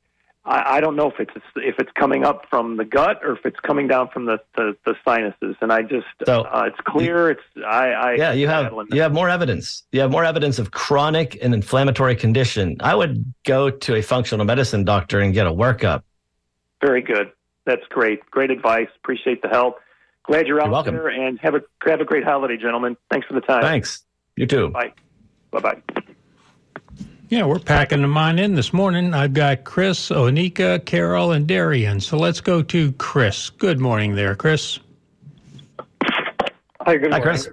[0.46, 3.44] I, I don't know if it's if it's coming up from the gut or if
[3.44, 5.56] it's coming down from the the, the sinuses.
[5.60, 7.30] And I just so, uh, it's clear.
[7.30, 8.32] It's I, I yeah.
[8.32, 9.82] You have you have more evidence.
[9.92, 12.76] You have more evidence of chronic and inflammatory condition.
[12.80, 16.02] I would go to a functional medicine doctor and get a workup.
[16.80, 17.32] Very good.
[17.64, 18.24] That's great.
[18.30, 18.88] Great advice.
[18.96, 19.80] Appreciate the help.
[20.22, 22.96] Glad you're out you're there and have a have a great holiday, gentlemen.
[23.10, 23.62] Thanks for the time.
[23.62, 24.04] Thanks.
[24.36, 24.68] You too.
[24.68, 24.92] Bye.
[25.50, 26.02] Bye bye.
[27.28, 29.12] Yeah, we're packing them on in this morning.
[29.12, 31.98] I've got Chris, Onika, Carol, and Darian.
[31.98, 33.50] So let's go to Chris.
[33.50, 34.78] Good morning there, Chris.
[36.80, 37.12] Hi, good morning.
[37.12, 37.48] Hi, Chris.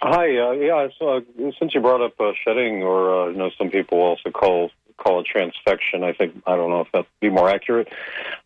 [0.00, 0.86] Hi, uh, yeah.
[0.96, 1.20] So, uh,
[1.58, 5.20] since you brought up uh, shedding, or uh, you know, some people also call call
[5.20, 6.04] it transfection.
[6.04, 7.88] I think I don't know if that'd be more accurate.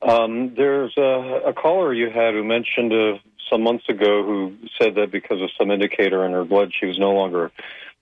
[0.01, 3.19] Um, there's a, a, caller you had who mentioned uh,
[3.51, 6.99] some months ago who said that because of some indicator in her blood, she was
[6.99, 7.53] no longer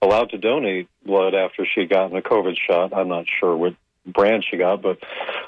[0.01, 2.93] allowed to donate blood after she gotten a COVID shot.
[2.93, 4.99] I'm not sure what brand she got, but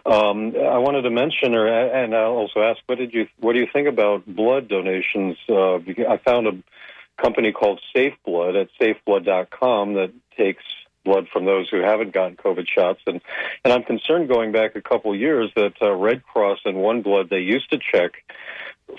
[0.05, 3.59] um, I wanted to mention her and I'll also ask, what did you what do
[3.59, 5.37] you think about blood donations?
[5.47, 10.63] Uh, I found a company called Safe Blood at safeblood.com that takes
[11.03, 13.21] blood from those who haven't gotten COVID shots, and
[13.63, 17.29] and I'm concerned going back a couple years that uh, Red Cross and One Blood
[17.29, 18.23] they used to check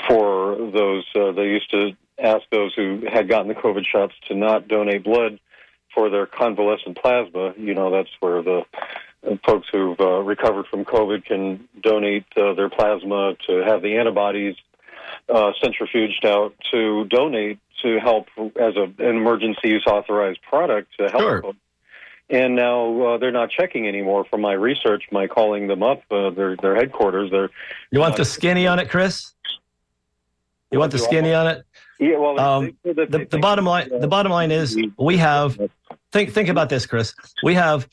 [0.09, 1.05] for those.
[1.15, 5.05] Uh, they used to ask those who had gotten the COVID shots to not donate
[5.05, 5.41] blood
[5.95, 7.55] for their convalescent plasma.
[7.57, 8.63] You know, that's where the
[9.47, 14.57] folks who've uh, recovered from COVID can donate uh, their plasma to have the antibodies
[15.29, 21.09] uh, centrifuged out to donate to help as a, an emergency use authorized product to
[21.09, 21.23] help.
[21.23, 21.43] Sure.
[21.43, 21.59] Them.
[22.31, 24.25] And now uh, they're not checking anymore.
[24.25, 27.31] From my research, my calling them up, uh, their their headquarters.
[27.31, 27.51] They're
[27.91, 29.33] you want the skinny on it, Chris?
[30.71, 31.67] You want the skinny on it?
[32.03, 35.57] Yeah, well, um, the, the bottom line the bottom line is we have
[36.11, 37.15] think think about this, Chris.
[37.45, 37.89] We have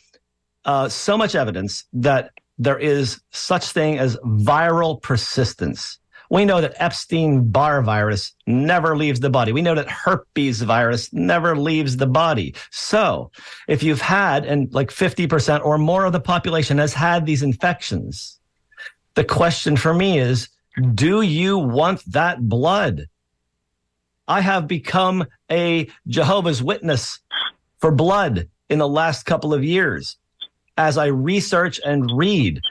[0.65, 6.00] uh, so much evidence that there is such thing as viral persistence.
[6.32, 9.52] We know that Epstein Barr virus never leaves the body.
[9.52, 12.56] We know that herpes virus never leaves the body.
[12.72, 13.30] So
[13.67, 18.39] if you've had, and like 50% or more of the population has had these infections,
[19.15, 20.50] the question for me is,
[20.93, 23.08] do you want that blood?
[24.30, 27.20] I have become a Jehovah's Witness
[27.80, 30.18] for blood in the last couple of years.
[30.78, 32.62] As I research and read,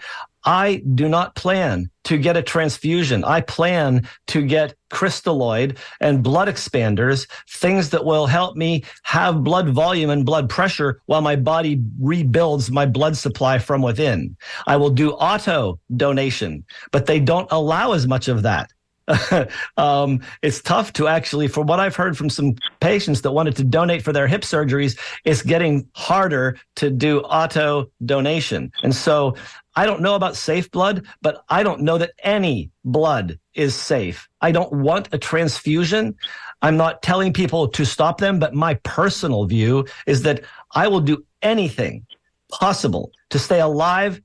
[0.44, 3.24] I do not plan to get a transfusion.
[3.24, 9.68] I plan to get crystalloid and blood expanders, things that will help me have blood
[9.68, 14.36] volume and blood pressure while my body rebuilds my blood supply from within.
[14.66, 18.70] I will do auto donation, but they don't allow as much of that.
[19.76, 23.64] um, it's tough to actually, from what I've heard from some patients that wanted to
[23.64, 28.70] donate for their hip surgeries, it's getting harder to do auto donation.
[28.82, 29.34] And so
[29.76, 34.28] I don't know about safe blood, but I don't know that any blood is safe.
[34.40, 36.16] I don't want a transfusion.
[36.62, 40.44] I'm not telling people to stop them, but my personal view is that
[40.74, 42.06] I will do anything
[42.50, 44.20] possible to stay alive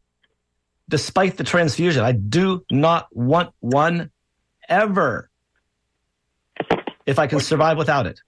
[0.89, 2.03] despite the transfusion.
[2.03, 4.11] I do not want one
[4.69, 5.29] ever
[7.05, 8.19] if I can survive without it.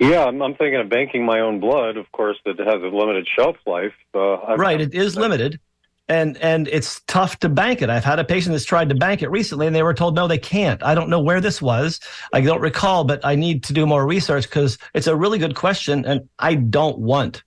[0.00, 1.98] Yeah, I'm, I'm, thinking of banking my own blood.
[1.98, 3.92] Of course, that has a limited shelf life.
[4.14, 5.60] Uh, right, it is limited,
[6.08, 7.90] and and it's tough to bank it.
[7.90, 10.26] I've had a patient that's tried to bank it recently, and they were told no,
[10.26, 10.82] they can't.
[10.82, 12.00] I don't know where this was.
[12.32, 15.54] I don't recall, but I need to do more research because it's a really good
[15.54, 17.44] question, and I don't want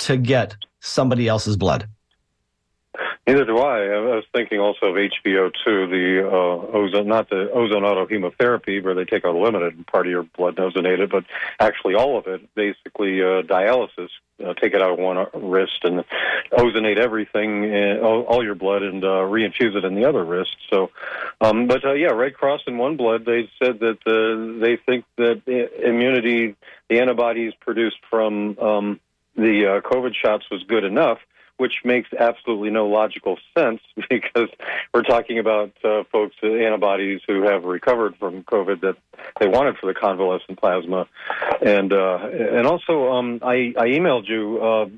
[0.00, 1.88] to get somebody else's blood.
[3.28, 3.84] Neither do I.
[3.88, 5.54] I was thinking also of HBO2,
[5.90, 10.06] the uh, ozone, not the ozone auto hemotherapy, where they take out a limited part
[10.06, 11.24] of your blood ozonated, but
[11.60, 14.08] actually all of it, basically uh, dialysis.
[14.42, 16.04] Uh, take it out of one wrist and
[16.52, 20.56] ozonate everything, uh, all, all your blood, and uh, reinfuse it in the other wrist.
[20.70, 20.90] So,
[21.42, 25.04] um, but uh, yeah, Red Cross and One Blood, they said that uh, they think
[25.16, 25.42] that
[25.84, 26.56] immunity,
[26.88, 29.00] the antibodies produced from um,
[29.36, 31.18] the uh, COVID shots was good enough
[31.58, 34.48] which makes absolutely no logical sense because
[34.94, 38.96] we're talking about uh, folks, with antibodies who have recovered from COVID that
[39.38, 41.06] they wanted for the convalescent plasma,
[41.60, 44.88] and uh, and also um, I, I emailed you uh,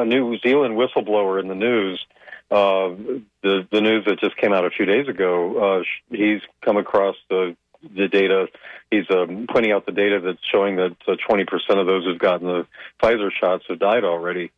[0.00, 2.04] a New Zealand whistleblower in the news.
[2.48, 2.94] Uh,
[3.42, 5.80] the the news that just came out a few days ago.
[5.80, 7.56] Uh, he's come across the
[7.94, 8.46] the data.
[8.90, 11.46] He's um, pointing out the data that's showing that uh, 20%
[11.80, 12.66] of those who've gotten the
[13.02, 14.52] Pfizer shots have died already.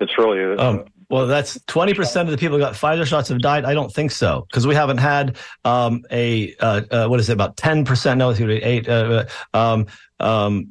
[0.00, 3.40] It's really a, um, well, that's 20% of the people who got Pfizer shots have
[3.40, 3.64] died.
[3.64, 7.32] I don't think so because we haven't had um, a, uh, uh, what is it,
[7.32, 9.86] about 10%, no, it's eight, uh, um,
[10.20, 10.68] um,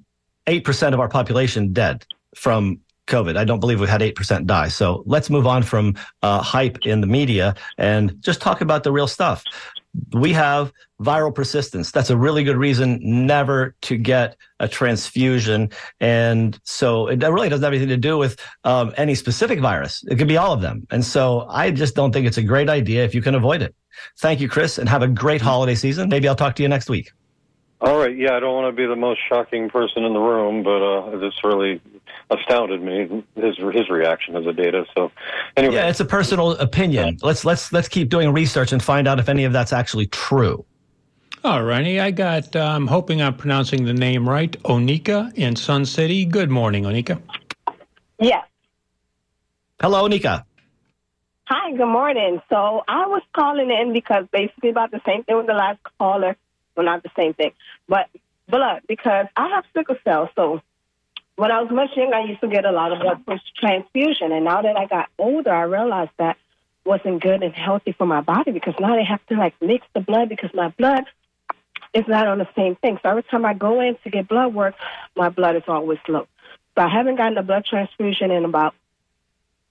[0.48, 2.06] 8% of our population dead
[2.36, 3.38] from COVID.
[3.38, 4.70] I don't believe we've had 8% die.
[4.70, 8.92] So let's move on from uh, hype in the media and just talk about the
[8.92, 9.44] real stuff.
[10.14, 10.72] We have
[11.02, 11.92] viral persistence.
[11.92, 15.70] That's a really good reason never to get a transfusion.
[16.00, 20.04] And so it really doesn't have anything to do with um, any specific virus.
[20.10, 20.86] It could be all of them.
[20.92, 23.76] And so I just don't think it's a great idea if you can avoid it.
[24.20, 26.10] Thank you, Chris, and have a great holiday season.
[26.10, 27.12] Maybe I'll talk to you next week.
[27.82, 28.16] All right.
[28.16, 31.18] Yeah, I don't want to be the most shocking person in the room, but uh,
[31.18, 31.82] this really
[32.30, 34.86] astounded me his his reaction to the data.
[34.96, 35.12] So
[35.56, 37.20] anyway, yeah, it's a personal opinion.
[37.22, 40.66] Let's let's let's keep doing research and find out if any of that's actually true.
[41.46, 42.54] All righty, I got.
[42.54, 44.52] I'm um, hoping I'm pronouncing the name right.
[44.64, 46.26] Onika in Sun City.
[46.26, 47.22] Good morning, Onika.
[48.20, 48.46] Yes.
[49.80, 50.44] Hello, Onika.
[51.46, 51.72] Hi.
[51.72, 52.42] Good morning.
[52.50, 56.36] So I was calling in because basically about the same thing with the last caller
[56.80, 57.52] well, not the same thing,
[57.90, 58.08] but
[58.48, 60.30] blood because I have sickle cell.
[60.36, 60.62] So
[61.36, 64.46] when I was much younger, I used to get a lot of blood transfusion, and
[64.46, 66.38] now that I got older, I realized that
[66.86, 70.00] wasn't good and healthy for my body because now they have to like mix the
[70.00, 71.04] blood because my blood
[71.94, 72.98] is not on the same thing.
[73.04, 74.76] So every time I go in to get blood work,
[75.18, 76.28] my blood is always low.
[76.76, 78.74] So I haven't gotten a blood transfusion in about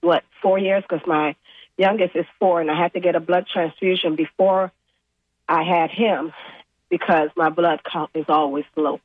[0.01, 1.35] what four years because my
[1.75, 4.71] youngest is four, and I had to get a blood transfusion before
[5.47, 6.33] I had him
[6.89, 8.99] because my blood count is always low.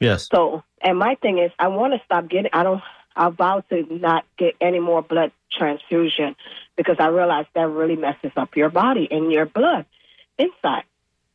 [0.00, 0.28] Yes.
[0.32, 2.50] So, and my thing is, I want to stop getting.
[2.52, 2.82] I don't.
[3.16, 6.36] I vow to not get any more blood transfusion
[6.76, 9.86] because I realize that really messes up your body and your blood
[10.38, 10.84] inside.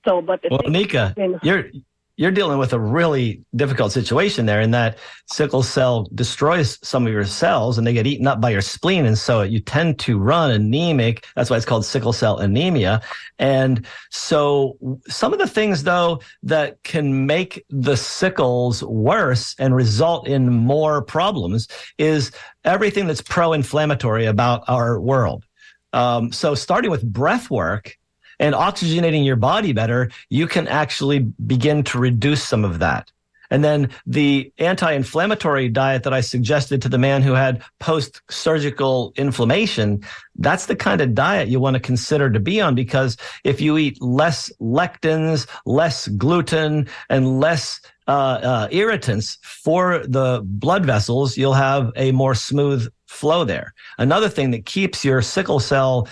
[0.05, 1.13] So, but the well, Nika,
[1.43, 1.71] you're
[2.15, 4.99] you're dealing with a really difficult situation there in that
[5.31, 9.05] sickle cell destroys some of your cells and they get eaten up by your spleen.
[9.05, 11.25] And so you tend to run anemic.
[11.35, 13.01] That's why it's called sickle cell anemia.
[13.39, 20.27] And so some of the things though that can make the sickles worse and result
[20.27, 22.31] in more problems is
[22.63, 25.45] everything that's pro-inflammatory about our world.
[25.93, 27.97] Um, so starting with breath work,
[28.43, 33.09] and oxygenating your body better, you can actually begin to reduce some of that.
[33.49, 40.03] And then the anti-inflammatory diet that I suggested to the man who had post-surgical inflammation,
[40.39, 43.15] that's the kind of diet you want to consider to be on because
[43.45, 50.85] if you eat less lectins, less gluten, and less uh, uh, irritants for the blood
[50.85, 53.73] vessels, you'll have a more smooth flow there.
[53.97, 56.07] Another thing that keeps your sickle cell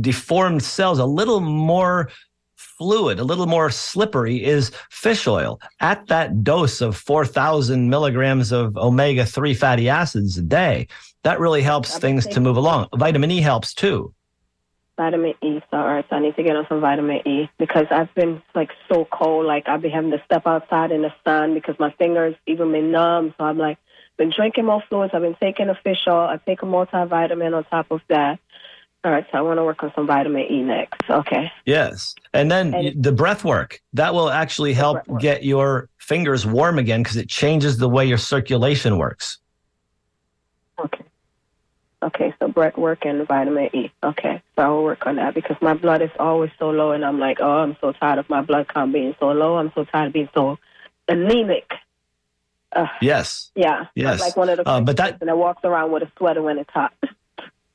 [0.00, 2.08] deformed cells a little more
[2.56, 5.60] fluid, a little more slippery is fish oil.
[5.80, 10.88] At that dose of 4,000 milligrams of omega 3 fatty acids a day,
[11.22, 12.88] that really helps things to move along.
[12.94, 14.12] Vitamin E helps too.
[14.96, 17.86] Vitamin E, so all right, so I need to get on some vitamin E because
[17.90, 21.54] I've been like so cold, like I've been having to step outside in the sun
[21.54, 23.34] because my fingers even been numb.
[23.36, 23.78] So I'm like
[24.16, 25.12] been drinking more fluids.
[25.12, 26.28] I've been taking a fish oil.
[26.28, 28.38] I take a multivitamin on top of that.
[29.04, 30.98] All right, so I want to work on some vitamin E next.
[31.10, 31.52] Okay.
[31.66, 32.14] Yes.
[32.32, 37.02] And then and the breath work, that will actually help get your fingers warm again
[37.02, 39.38] because it changes the way your circulation works.
[40.78, 41.04] Okay.
[42.02, 43.92] Okay, so breath work and vitamin E.
[44.02, 47.04] Okay, so I will work on that because my blood is always so low, and
[47.04, 49.58] I'm like, oh, I'm so tired of my blood count being so low.
[49.58, 50.58] I'm so tired of being so
[51.08, 51.70] anemic.
[52.72, 53.50] Uh, yes.
[53.54, 53.86] Yeah.
[53.94, 54.20] Yes.
[54.20, 56.58] like one of the uh, but that and I walks around with a sweater when
[56.58, 56.92] it's hot.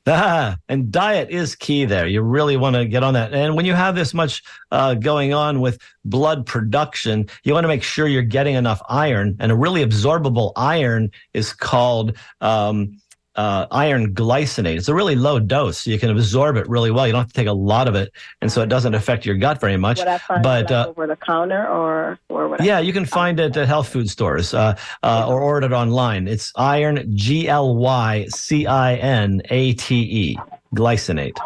[0.06, 2.06] Ah, and diet is key there.
[2.06, 3.32] You really want to get on that.
[3.32, 7.68] And when you have this much uh, going on with blood production, you want to
[7.68, 9.36] make sure you're getting enough iron.
[9.40, 12.98] And a really absorbable iron is called um,
[13.36, 14.76] uh, iron glycinate.
[14.76, 17.06] It's a really low dose, so you can absorb it really well.
[17.06, 19.36] You don't have to take a lot of it, and so it doesn't affect your
[19.36, 19.98] gut very much.
[19.98, 23.56] Would I find but uh, over the counter, or or yeah, you can find it
[23.56, 26.26] at health food stores uh, uh, or order it online.
[26.28, 30.38] It's iron G L Y C I N A T E
[30.74, 31.38] glycinate.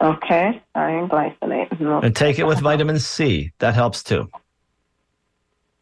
[0.00, 1.80] Okay, iron glycinate.
[1.80, 2.00] No.
[2.00, 3.52] And take it with vitamin C.
[3.58, 4.30] That helps too.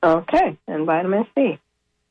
[0.03, 1.59] Okay, and vitamin C.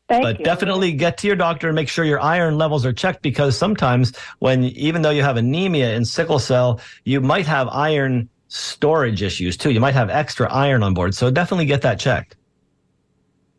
[0.07, 0.45] Thank but you.
[0.45, 4.15] definitely get to your doctor and make sure your iron levels are checked because sometimes
[4.37, 9.57] when even though you have anemia in sickle cell, you might have iron storage issues
[9.57, 9.71] too.
[9.71, 11.15] You might have extra iron on board.
[11.15, 12.35] So definitely get that checked.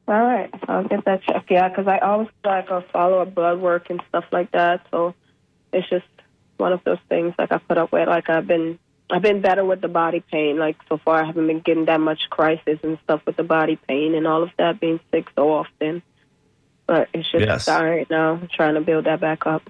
[0.07, 1.51] All right, I'll get that checked.
[1.51, 4.87] Yeah, because I always like a follow up blood work and stuff like that.
[4.93, 5.15] So
[5.73, 6.07] it's just
[6.59, 8.07] one of those things like I put up with.
[8.09, 8.79] Like I've been
[9.11, 10.59] I've been better with the body pain.
[10.59, 13.81] Like so far, I haven't been getting that much crisis and stuff with the body
[13.89, 16.03] pain and all of that being sick so often.
[16.87, 17.69] But it's just Yes.
[17.69, 18.35] all right now.
[18.35, 19.63] I'm trying to build that back up.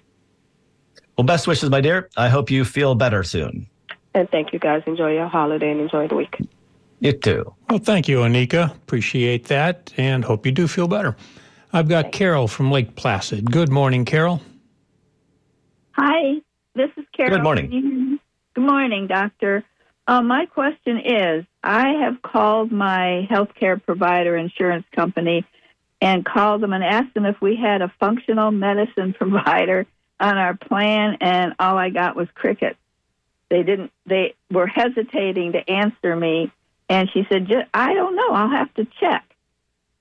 [1.17, 2.09] Well, best wishes, my dear.
[2.17, 3.67] I hope you feel better soon.
[4.15, 4.83] And thank you guys.
[4.87, 6.37] Enjoy your holiday and enjoy the week.
[7.01, 7.55] You too.
[7.69, 8.75] Well, thank you, Anika.
[8.75, 11.17] Appreciate that and hope you do feel better.
[11.73, 13.51] I've got Carol from Lake Placid.
[13.51, 14.41] Good morning, Carol.
[15.93, 16.41] Hi,
[16.75, 17.33] this is Carol.
[17.37, 17.71] Good morning.
[17.71, 18.19] Can you hear me?
[18.55, 19.65] Good morning, doctor.
[20.07, 25.45] Uh, my question is I have called my healthcare provider insurance company
[26.01, 29.87] and called them and asked them if we had a functional medicine provider
[30.19, 32.79] on our plan, and all I got was crickets.
[33.51, 36.51] They didn't, they were hesitating to answer me.
[36.89, 38.31] And she said, I don't know.
[38.31, 39.25] I'll have to check.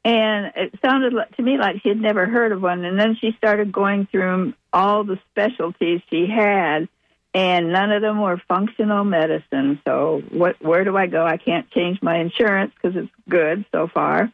[0.05, 2.85] And it sounded to me like she had never heard of one.
[2.85, 6.87] And then she started going through all the specialties she had,
[7.33, 9.79] and none of them were functional medicine.
[9.83, 10.61] So, what?
[10.61, 11.25] Where do I go?
[11.25, 14.31] I can't change my insurance because it's good so far.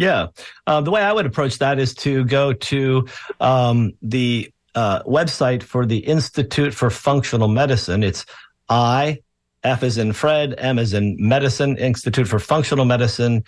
[0.00, 0.28] Yeah.
[0.66, 3.06] Uh, the way I would approach that is to go to
[3.38, 8.02] um, the uh, website for the Institute for Functional Medicine.
[8.02, 8.24] It's
[8.70, 9.18] I,
[9.62, 13.44] F is in Fred, M is in Medicine, Institute for Functional Medicine.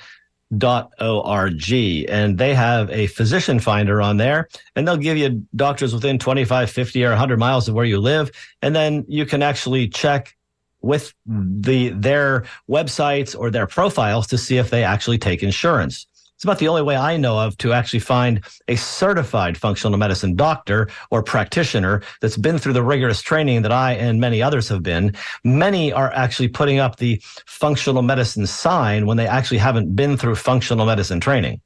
[0.58, 5.94] Dot org and they have a physician finder on there and they'll give you doctors
[5.94, 8.30] within 25 50 or 100 miles of where you live
[8.60, 10.36] and then you can actually check
[10.82, 16.06] with the their websites or their profiles to see if they actually take insurance.
[16.42, 20.34] It's about the only way I know of to actually find a certified functional medicine
[20.34, 24.82] doctor or practitioner that's been through the rigorous training that I and many others have
[24.82, 25.14] been.
[25.44, 30.34] Many are actually putting up the functional medicine sign when they actually haven't been through
[30.34, 31.60] functional medicine training.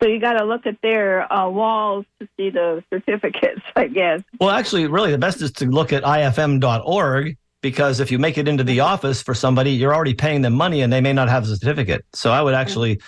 [0.00, 4.22] So you got to look at their uh, walls to see the certificates, I guess.
[4.38, 8.46] Well, actually, really, the best is to look at ifm.org because if you make it
[8.46, 11.44] into the office for somebody, you're already paying them money and they may not have
[11.44, 12.04] the certificate.
[12.12, 13.00] So I would actually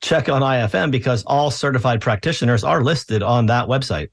[0.00, 4.10] check on IFM because all certified practitioners are listed on that website.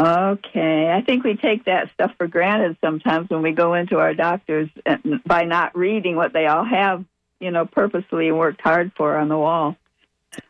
[0.00, 4.14] Okay, I think we take that stuff for granted sometimes when we go into our
[4.14, 7.04] doctors and by not reading what they all have,
[7.38, 9.76] you know, purposely worked hard for on the wall.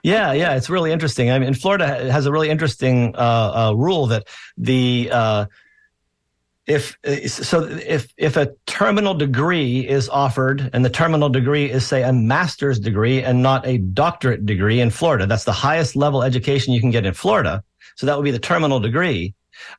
[0.02, 1.30] Yeah, yeah, it's really interesting.
[1.30, 3.18] I mean, Florida has a really interesting uh,
[3.70, 5.46] uh, rule that the uh,
[6.66, 6.96] if
[7.26, 12.12] so if if a terminal degree is offered and the terminal degree is say a
[12.12, 16.80] master's degree and not a doctorate degree in Florida, that's the highest level education you
[16.80, 17.64] can get in Florida.
[17.96, 19.34] So that would be the terminal degree.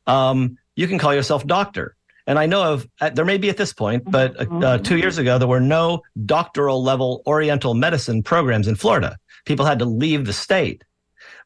[0.05, 1.95] Um, you can call yourself doctor.
[2.27, 5.17] And I know of, uh, there may be at this point, but uh, two years
[5.17, 9.17] ago, there were no doctoral level Oriental medicine programs in Florida.
[9.45, 10.83] People had to leave the state.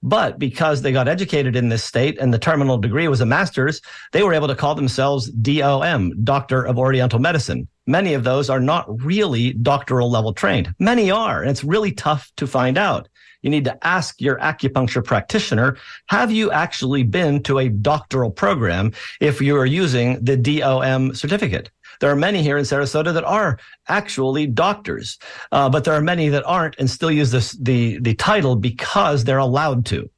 [0.04, 3.82] But because they got educated in this state and the terminal degree was a master's,
[4.12, 7.68] they were able to call themselves DOM, Doctor of Oriental Medicine.
[7.88, 10.74] Many of those are not really doctoral level trained.
[10.80, 13.08] Many are, and it's really tough to find out.
[13.44, 15.78] You need to ask your acupuncture practitioner,
[16.08, 18.92] have you actually been to a doctoral program
[19.22, 21.70] if you are using the DOM certificate?
[22.00, 25.18] There are many here in Sarasota that are actually doctors,
[25.52, 29.24] uh, but there are many that aren't and still use this the the title because
[29.24, 30.10] they're allowed to.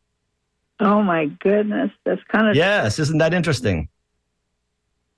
[0.80, 3.90] Oh my goodness, that's kind of Yes, isn't that interesting?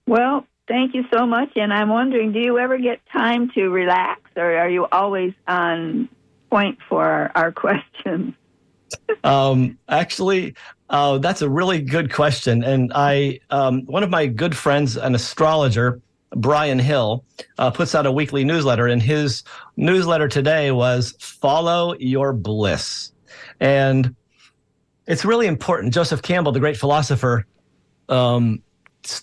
[0.07, 0.45] well.
[0.68, 4.55] Thank you so much, and I'm wondering, do you ever get time to relax, or
[4.55, 6.07] are you always on
[6.51, 8.36] point for our, our questions?
[9.24, 10.53] Um, actually,
[10.91, 15.16] uh, that's a really good question, and I um, one of my good friends, an
[15.16, 16.01] astrologer.
[16.36, 17.25] Brian Hill
[17.57, 19.43] uh, puts out a weekly newsletter, and his
[19.77, 23.11] newsletter today was "Follow Your Bliss,"
[23.59, 24.15] and
[25.07, 25.93] it's really important.
[25.93, 27.45] Joseph Campbell, the great philosopher,
[28.09, 28.61] um,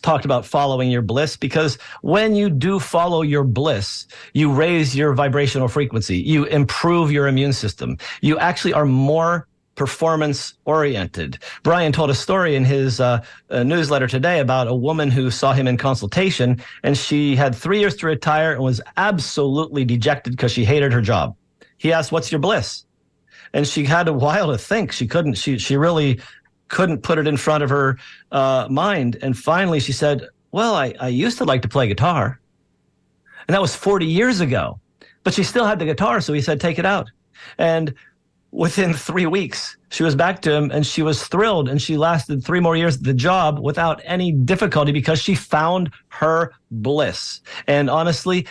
[0.02, 5.12] talked about following your bliss because when you do follow your bliss, you raise your
[5.12, 9.46] vibrational frequency, you improve your immune system, you actually are more
[9.76, 11.38] performance oriented.
[11.62, 15.52] Brian told a story in his uh, uh, newsletter today about a woman who saw
[15.52, 20.50] him in consultation and she had three years to retire and was absolutely dejected because
[20.50, 21.36] she hated her job.
[21.76, 22.84] He asked, What's your bliss?
[23.52, 24.92] And she had a while to think.
[24.92, 26.20] She couldn't, she, she really
[26.68, 27.98] couldn't put it in front of her
[28.32, 29.18] uh, mind.
[29.22, 32.40] And finally she said, Well, I, I used to like to play guitar.
[33.46, 34.80] And that was 40 years ago.
[35.22, 36.20] But she still had the guitar.
[36.20, 37.10] So he said, Take it out.
[37.58, 37.94] And
[38.56, 41.68] within three weeks, she was back to him and she was thrilled.
[41.68, 45.90] And she lasted three more years at the job without any difficulty because she found
[46.08, 47.42] her bliss.
[47.66, 48.46] And honestly,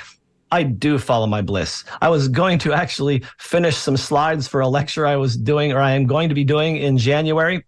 [0.52, 1.84] I do follow my bliss.
[2.02, 5.80] I was going to actually finish some slides for a lecture I was doing, or
[5.80, 7.66] I am going to be doing in January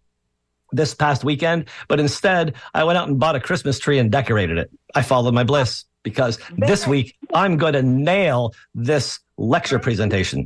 [0.71, 1.65] this past weekend.
[1.88, 4.69] But instead, I went out and bought a Christmas tree and decorated it.
[4.93, 10.45] I followed my bliss because this week I'm going to nail this lecture presentation.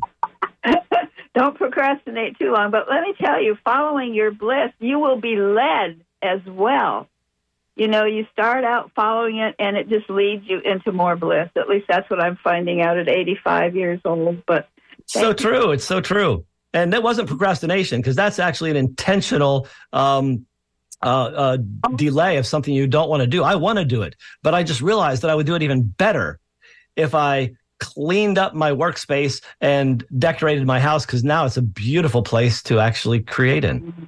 [1.33, 2.71] Don't procrastinate too long.
[2.71, 7.07] But let me tell you, following your bliss, you will be led as well.
[7.75, 11.49] You know, you start out following it and it just leads you into more bliss.
[11.55, 14.43] At least that's what I'm finding out at 85 years old.
[14.45, 14.67] But
[15.05, 15.71] so true.
[15.71, 16.45] It's so true.
[16.73, 20.45] And that wasn't procrastination because that's actually an intentional um,
[21.01, 21.57] uh, uh,
[21.95, 23.43] delay of something you don't want to do.
[23.43, 25.83] I want to do it, but I just realized that I would do it even
[25.83, 26.39] better
[26.95, 32.21] if I cleaned up my workspace and decorated my house because now it's a beautiful
[32.21, 34.07] place to actually create in.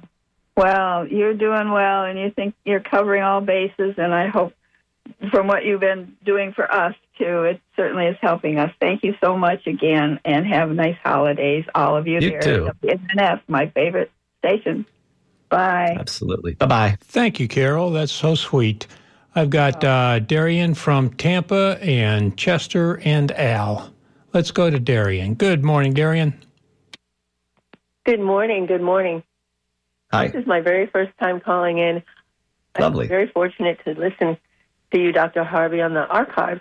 [0.56, 4.54] Well, you're doing well, and you think you're covering all bases, and I hope
[5.30, 8.72] from what you've been doing for us too, it certainly is helping us.
[8.80, 12.68] Thank you so much again, and have nice holidays, all of you, you here too.
[12.68, 14.86] at WMNF, my favorite station.
[15.48, 15.96] Bye.
[15.98, 16.54] Absolutely.
[16.54, 16.96] Bye bye.
[17.00, 17.90] Thank you, Carol.
[17.90, 18.86] That's so sweet.
[19.36, 23.92] I've got uh, Darian from Tampa and Chester and Al.
[24.32, 25.34] Let's go to Darian.
[25.34, 26.40] Good morning, Darian.
[28.06, 28.66] Good morning.
[28.66, 29.24] Good morning.
[30.12, 30.28] Hi.
[30.28, 32.02] This is my very first time calling in.
[32.78, 33.06] Lovely.
[33.06, 34.36] I'm very fortunate to listen
[34.92, 35.42] to you, Dr.
[35.42, 36.60] Harvey, on the archives.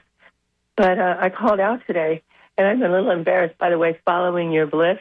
[0.76, 2.24] But uh, I called out today,
[2.57, 4.97] and I'm a little embarrassed, by the way, following your bliss.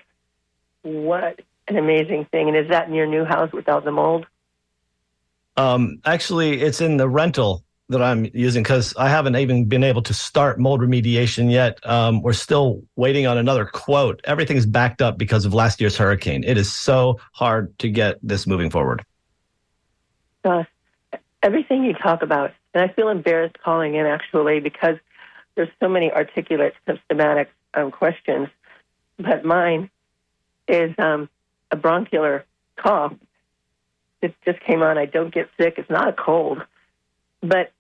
[0.83, 2.49] What an amazing thing.
[2.49, 4.27] And is that in your new house without the mold?
[5.57, 10.03] Um, actually, it's in the rental that I'm using because I haven't even been able
[10.03, 11.79] to start mold remediation yet.
[11.89, 14.21] Um, we're still waiting on another quote.
[14.25, 16.43] Everything's backed up because of last year's hurricane.
[16.45, 19.05] It is so hard to get this moving forward.
[20.45, 20.65] Uh,
[21.43, 24.97] everything you talk about, and I feel embarrassed calling in actually because
[25.55, 28.49] there's so many articulate systematic um, questions,
[29.19, 29.91] but mine
[30.67, 31.29] is um,
[31.71, 32.41] a bronchial
[32.77, 33.13] cough.
[34.23, 34.97] It just came on.
[34.97, 35.75] I don't get sick.
[35.79, 36.62] It's not a cold,
[37.41, 37.73] but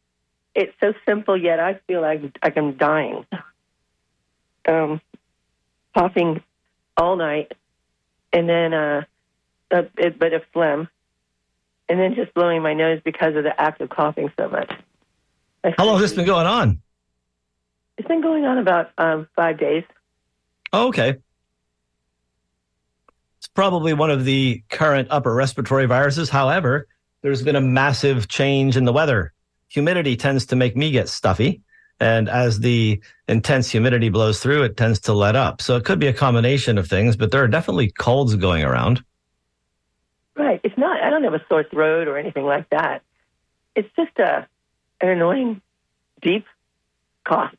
[0.54, 1.36] it's so simple.
[1.36, 3.24] Yet I feel like like I'm dying.
[4.68, 5.00] Um,
[5.94, 6.42] coughing
[6.96, 7.52] all night,
[8.32, 9.04] and then uh,
[9.70, 10.88] a, a bit of phlegm,
[11.88, 14.72] and then just blowing my nose because of the act of coughing so much.
[15.78, 16.80] How long has this been going on?
[17.98, 19.84] It's been going on about um, five days.
[20.72, 21.18] Oh, okay.
[23.42, 26.30] It's probably one of the current upper respiratory viruses.
[26.30, 26.86] However,
[27.22, 29.32] there's been a massive change in the weather.
[29.66, 31.60] Humidity tends to make me get stuffy.
[31.98, 35.60] And as the intense humidity blows through, it tends to let up.
[35.60, 39.02] So it could be a combination of things, but there are definitely colds going around.
[40.36, 40.60] Right.
[40.62, 43.02] It's not, I don't have a sore throat or anything like that.
[43.74, 44.46] It's just a,
[45.00, 45.62] an annoying,
[46.20, 46.46] deep
[47.24, 47.52] cough.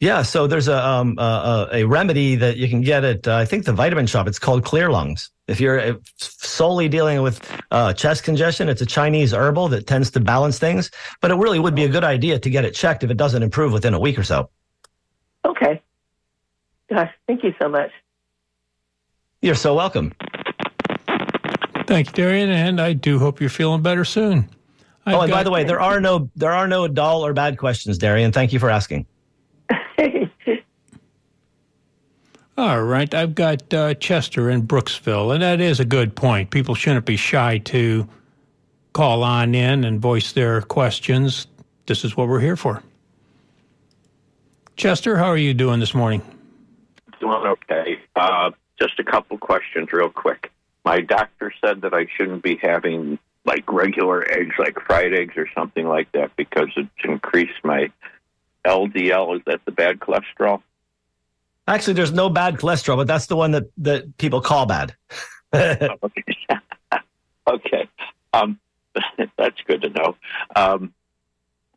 [0.00, 3.44] Yeah, so there's a um, a, a remedy that you can get at uh, I
[3.44, 4.26] think the vitamin shop.
[4.26, 5.30] It's called Clear Lungs.
[5.46, 7.38] If you're solely dealing with
[7.70, 10.90] uh, chest congestion, it's a Chinese herbal that tends to balance things.
[11.20, 13.42] But it really would be a good idea to get it checked if it doesn't
[13.42, 14.48] improve within a week or so.
[15.44, 15.82] Okay.
[16.88, 17.90] Gosh, thank you so much.
[19.42, 20.14] You're so welcome.
[21.86, 24.48] Thank you, Darian, and I do hope you're feeling better soon.
[25.04, 27.58] I've oh, and by the way, there are no there are no dull or bad
[27.58, 28.32] questions, Darian.
[28.32, 29.06] Thank you for asking.
[32.58, 36.50] All right, I've got uh, Chester in Brooksville, and that is a good point.
[36.50, 38.06] People shouldn't be shy to
[38.92, 41.46] call on in and voice their questions.
[41.86, 42.82] This is what we're here for.
[44.76, 46.22] Chester, how are you doing this morning?
[47.20, 47.98] Doing okay.
[48.16, 50.50] Uh, just a couple questions, real quick.
[50.84, 55.46] My doctor said that I shouldn't be having like regular eggs, like fried eggs or
[55.54, 57.89] something like that, because it's increased my
[59.08, 59.36] LDL.
[59.36, 60.62] Is that the bad cholesterol?
[61.66, 64.94] Actually, there's no bad cholesterol, but that's the one that that people call bad.
[65.54, 66.24] okay.
[67.46, 67.88] okay.
[68.32, 68.58] Um,
[69.38, 70.16] that's good to know.
[70.54, 70.92] Um,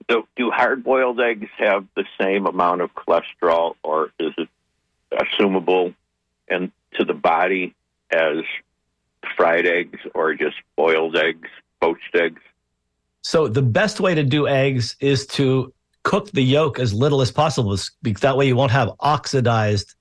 [0.08, 4.50] do, do hard-boiled eggs have the same amount of cholesterol, or is it
[5.12, 5.94] assumable
[6.50, 7.74] and to the body
[8.12, 8.38] as
[9.38, 11.50] fried eggs or just boiled eggs,
[11.82, 12.42] poached eggs?
[13.22, 15.74] So the best way to do eggs is to
[16.04, 19.96] cook the yolk as little as possible because that way you won't have oxidized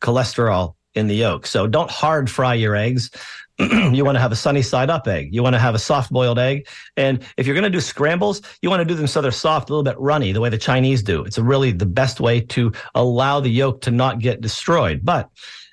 [0.00, 1.46] cholesterol in the yolk.
[1.46, 3.10] So don't hard fry your eggs.
[3.58, 5.32] you want to have a sunny side up egg.
[5.32, 6.66] You want to have a soft boiled egg.
[6.96, 9.70] And if you're going to do scrambles, you want to do them so they're soft,
[9.70, 11.24] a little bit runny, the way the Chinese do.
[11.24, 15.00] It's really the best way to allow the yolk to not get destroyed.
[15.04, 15.30] But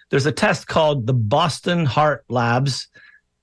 [0.09, 2.87] there's a test called the Boston Heart Labs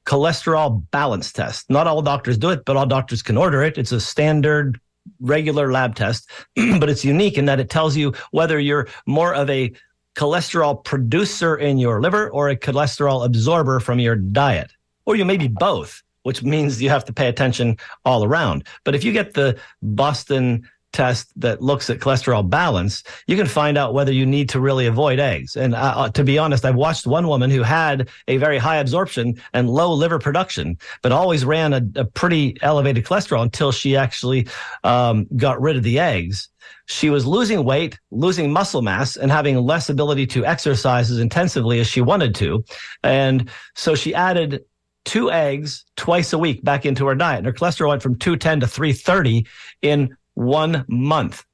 [0.07, 1.69] cholesterol balance test.
[1.69, 3.77] Not all doctors do it, but all doctors can order it.
[3.77, 4.81] It's a standard
[5.21, 9.49] regular lab test, but it's unique in that it tells you whether you're more of
[9.51, 9.73] a
[10.17, 14.73] cholesterol producer in your liver or a cholesterol absorber from your diet,
[15.07, 18.63] or you may be both which means you have to pay attention all around.
[18.85, 23.77] But if you get the Boston test that looks at cholesterol balance, you can find
[23.77, 25.57] out whether you need to really avoid eggs.
[25.57, 28.77] And uh, uh, to be honest, I've watched one woman who had a very high
[28.77, 33.97] absorption and low liver production, but always ran a, a pretty elevated cholesterol until she
[33.97, 34.49] actually
[34.85, 36.49] um, got rid of the eggs.
[36.87, 41.81] She was losing weight, losing muscle mass, and having less ability to exercise as intensively
[41.81, 42.65] as she wanted to.
[43.03, 44.65] And so she added
[45.05, 47.39] two eggs twice a week back into her diet.
[47.39, 49.47] And her cholesterol went from 210 to 330
[49.83, 51.45] in one month.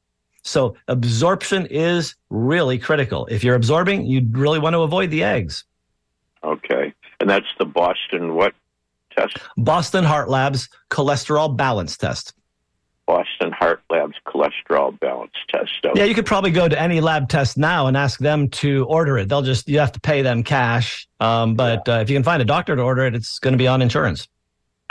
[0.43, 3.27] So absorption is really critical.
[3.31, 5.65] If you're absorbing, you really want to avoid the eggs.
[6.45, 6.93] Okay.
[7.19, 8.55] And that's the Boston what
[9.17, 9.39] test?
[9.57, 12.35] Boston Heart Labs cholesterol balance test.
[13.07, 15.73] Boston Heart Labs cholesterol balance test.
[15.85, 16.01] Okay.
[16.01, 19.17] Yeah, you could probably go to any lab test now and ask them to order
[19.17, 19.31] it.
[19.31, 21.09] They'll just you have to pay them cash.
[21.21, 23.59] Um, but uh, if you can find a doctor to order it, it's going to
[23.59, 24.29] be on insurance.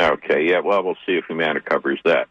[0.01, 0.47] Okay.
[0.49, 0.61] Yeah.
[0.61, 2.27] Well, we'll see if Humana covers that.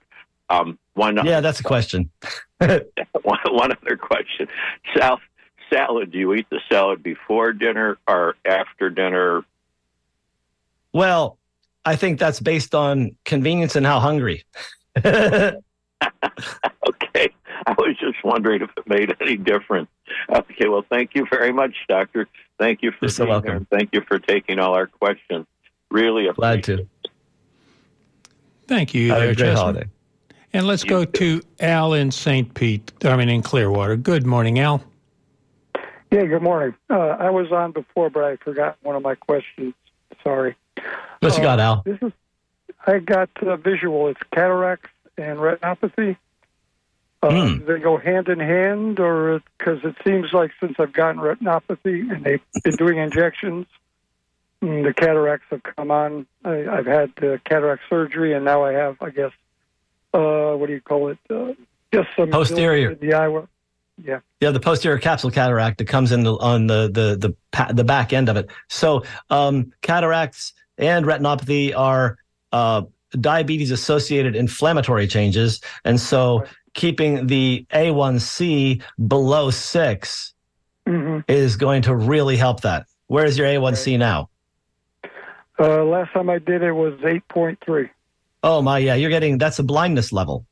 [0.52, 1.18] Um, one.
[1.24, 2.10] Yeah, that's a question.
[2.58, 2.80] one,
[3.22, 4.48] one other question.
[4.94, 5.20] Sal,
[5.72, 6.12] salad.
[6.12, 9.44] Do you eat the salad before dinner or after dinner?
[10.92, 11.38] Well,
[11.84, 14.44] I think that's based on convenience and how hungry.
[14.96, 15.62] okay.
[17.64, 19.88] I was just wondering if it made any difference.
[20.28, 20.68] Okay.
[20.68, 22.28] Well, thank you very much, Doctor.
[22.58, 23.66] Thank you for You're so welcome.
[23.70, 25.46] Thank you for taking all our questions.
[25.90, 26.86] Really glad to.
[28.68, 29.08] Thank you.
[29.10, 29.58] Have there, a great Chestnut.
[29.58, 29.88] holiday.
[30.54, 32.52] And let's go to Al in St.
[32.54, 33.96] Pete, I mean in Clearwater.
[33.96, 34.82] Good morning, Al.
[36.10, 36.74] Yeah, good morning.
[36.90, 39.72] Uh, I was on before, but I forgot one of my questions.
[40.22, 40.54] Sorry.
[41.20, 41.82] What you got, Uh, Al?
[41.86, 42.12] This is,
[42.86, 44.08] I got uh, visual.
[44.08, 46.16] It's cataracts and retinopathy.
[47.22, 47.64] Uh, Hmm.
[47.64, 52.24] They go hand in hand, or because it seems like since I've gotten retinopathy and
[52.24, 53.66] they've been doing injections,
[54.62, 56.26] mm, the cataracts have come on.
[56.44, 59.30] I, I've had uh, cataract surgery, and now I have, I guess,
[60.12, 61.18] uh, what do you call it?
[61.30, 61.52] Uh,
[61.92, 62.94] just some Posterior.
[62.94, 63.42] the eye.
[64.02, 64.20] Yeah.
[64.40, 68.12] Yeah, the posterior capsule cataract that comes in the, on the the the the back
[68.12, 68.50] end of it.
[68.68, 72.16] So um, cataracts and retinopathy are
[72.52, 72.82] uh,
[73.12, 76.44] diabetes associated inflammatory changes, and so
[76.74, 80.34] keeping the A1C below 6
[80.86, 82.86] hmm is going to really help that.
[83.06, 84.30] Where is your A1C now?
[85.60, 87.90] Uh, last time I did it was 8.3.
[88.42, 90.46] Oh my, yeah, you're getting that's a blindness level.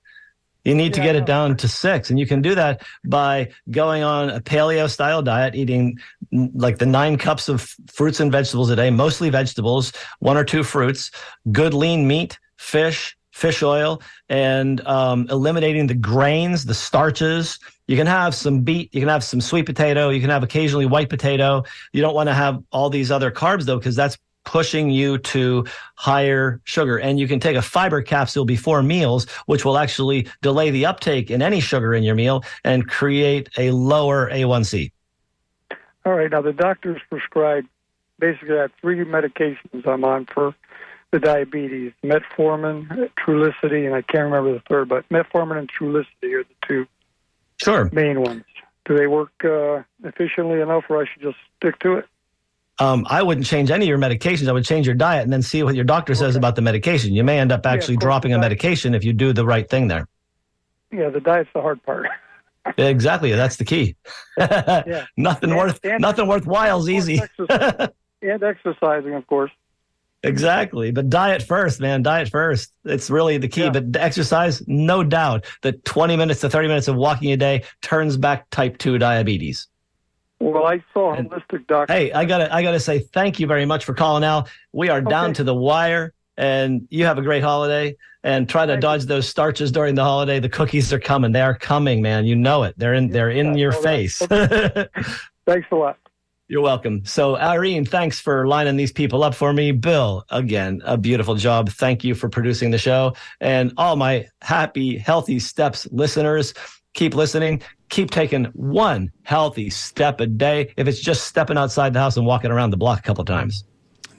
[0.64, 4.02] You need to get it down to six, and you can do that by going
[4.02, 5.98] on a paleo style diet, eating
[6.32, 10.44] mm, like the nine cups of fruits and vegetables a day, mostly vegetables, one or
[10.44, 11.10] two fruits,
[11.50, 17.58] good lean meat, fish, fish oil, and um, eliminating the grains, the starches.
[17.86, 20.86] You can have some beet, you can have some sweet potato, you can have occasionally
[20.86, 21.64] white potato.
[21.92, 25.64] You don't want to have all these other carbs though, because that's pushing you to
[25.96, 26.98] higher sugar.
[26.98, 31.30] And you can take a fiber capsule before meals, which will actually delay the uptake
[31.30, 34.92] in any sugar in your meal and create a lower A1C.
[36.04, 36.30] All right.
[36.30, 37.68] Now, the doctors prescribed
[38.18, 40.54] basically I have three medications I'm on for
[41.10, 46.44] the diabetes metformin, Trulicity, and I can't remember the third, but metformin and Trulicity are
[46.44, 46.86] the two
[47.56, 47.90] Sure.
[47.92, 48.44] main ones.
[48.86, 52.08] Do they work uh, efficiently enough, or I should just stick to it?
[52.80, 54.48] Um, I wouldn't change any of your medications.
[54.48, 57.12] I would change your diet and then see what your doctor says about the medication.
[57.14, 59.88] You may end up actually course, dropping a medication if you do the right thing
[59.88, 60.08] there.
[60.90, 62.06] Yeah, the diet's the hard part.
[62.76, 63.32] Exactly.
[63.32, 63.96] That's the key.
[64.38, 65.06] Yeah.
[65.16, 67.18] nothing And- worth and- nothing worthwhile is easy.
[67.18, 67.88] Exercise-
[68.22, 69.50] and exercising, of course.
[70.22, 70.90] Exactly.
[70.90, 72.02] But diet first, man.
[72.02, 72.70] Diet first.
[72.84, 73.62] It's really the key.
[73.62, 73.70] Yeah.
[73.70, 78.18] But exercise, no doubt that 20 minutes to 30 minutes of walking a day turns
[78.18, 79.66] back type 2 diabetes.
[80.40, 81.92] Well, I saw a holistic doctor.
[81.92, 84.48] Hey, I gotta I gotta say thank you very much for calling Al.
[84.72, 85.34] We are down Okay.
[85.34, 89.28] to the wire and you have a great holiday and try to Thank dodge those
[89.28, 90.40] starches during the holiday.
[90.40, 91.32] The cookies are coming.
[91.32, 92.24] They are coming, man.
[92.24, 92.74] You know it.
[92.78, 94.18] They're in they're in Yeah, your face.
[95.46, 95.98] Thanks a lot.
[96.48, 97.04] You're welcome.
[97.04, 99.70] So, Irene, thanks for lining these people up for me.
[99.70, 101.68] Bill, again, a beautiful job.
[101.70, 103.14] Thank you for producing the show.
[103.40, 106.52] And all my happy, healthy steps listeners,
[106.94, 107.62] keep listening.
[107.90, 110.72] Keep taking one healthy step a day.
[110.76, 113.64] If it's just stepping outside the house and walking around the block a couple times.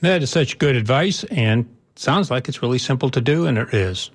[0.01, 3.73] That is such good advice, and sounds like it's really simple to do, and it
[3.73, 4.09] is.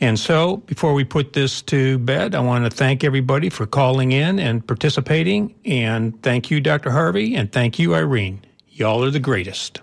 [0.00, 4.12] And so, before we put this to bed, I want to thank everybody for calling
[4.12, 5.54] in and participating.
[5.64, 6.90] And thank you, Dr.
[6.90, 8.42] Harvey, and thank you, Irene.
[8.68, 9.80] Y'all are the greatest.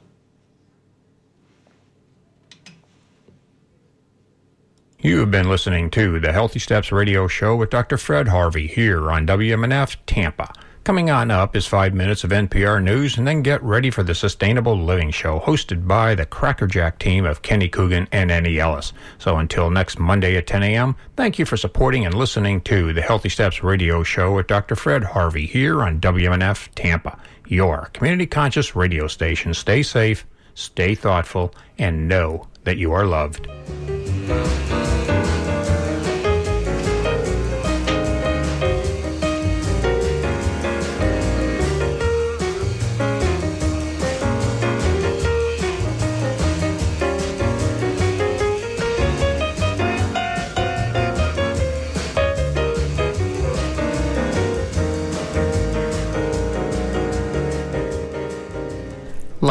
[5.03, 7.97] You have been listening to the Healthy Steps Radio Show with Dr.
[7.97, 10.53] Fred Harvey here on WMNF Tampa.
[10.85, 14.15] Coming on up is five minutes of NPR news, and then get ready for the
[14.15, 18.93] Sustainable Living Show, hosted by the Crackerjack team of Kenny Coogan and Annie Ellis.
[19.17, 23.01] So until next Monday at 10 a.m., thank you for supporting and listening to the
[23.01, 24.77] Healthy Steps radio show with Dr.
[24.77, 29.53] Fred Harvey here on WMNF Tampa, your community conscious radio station.
[29.53, 30.25] Stay safe,
[30.55, 33.49] stay thoughtful, and know that you are loved.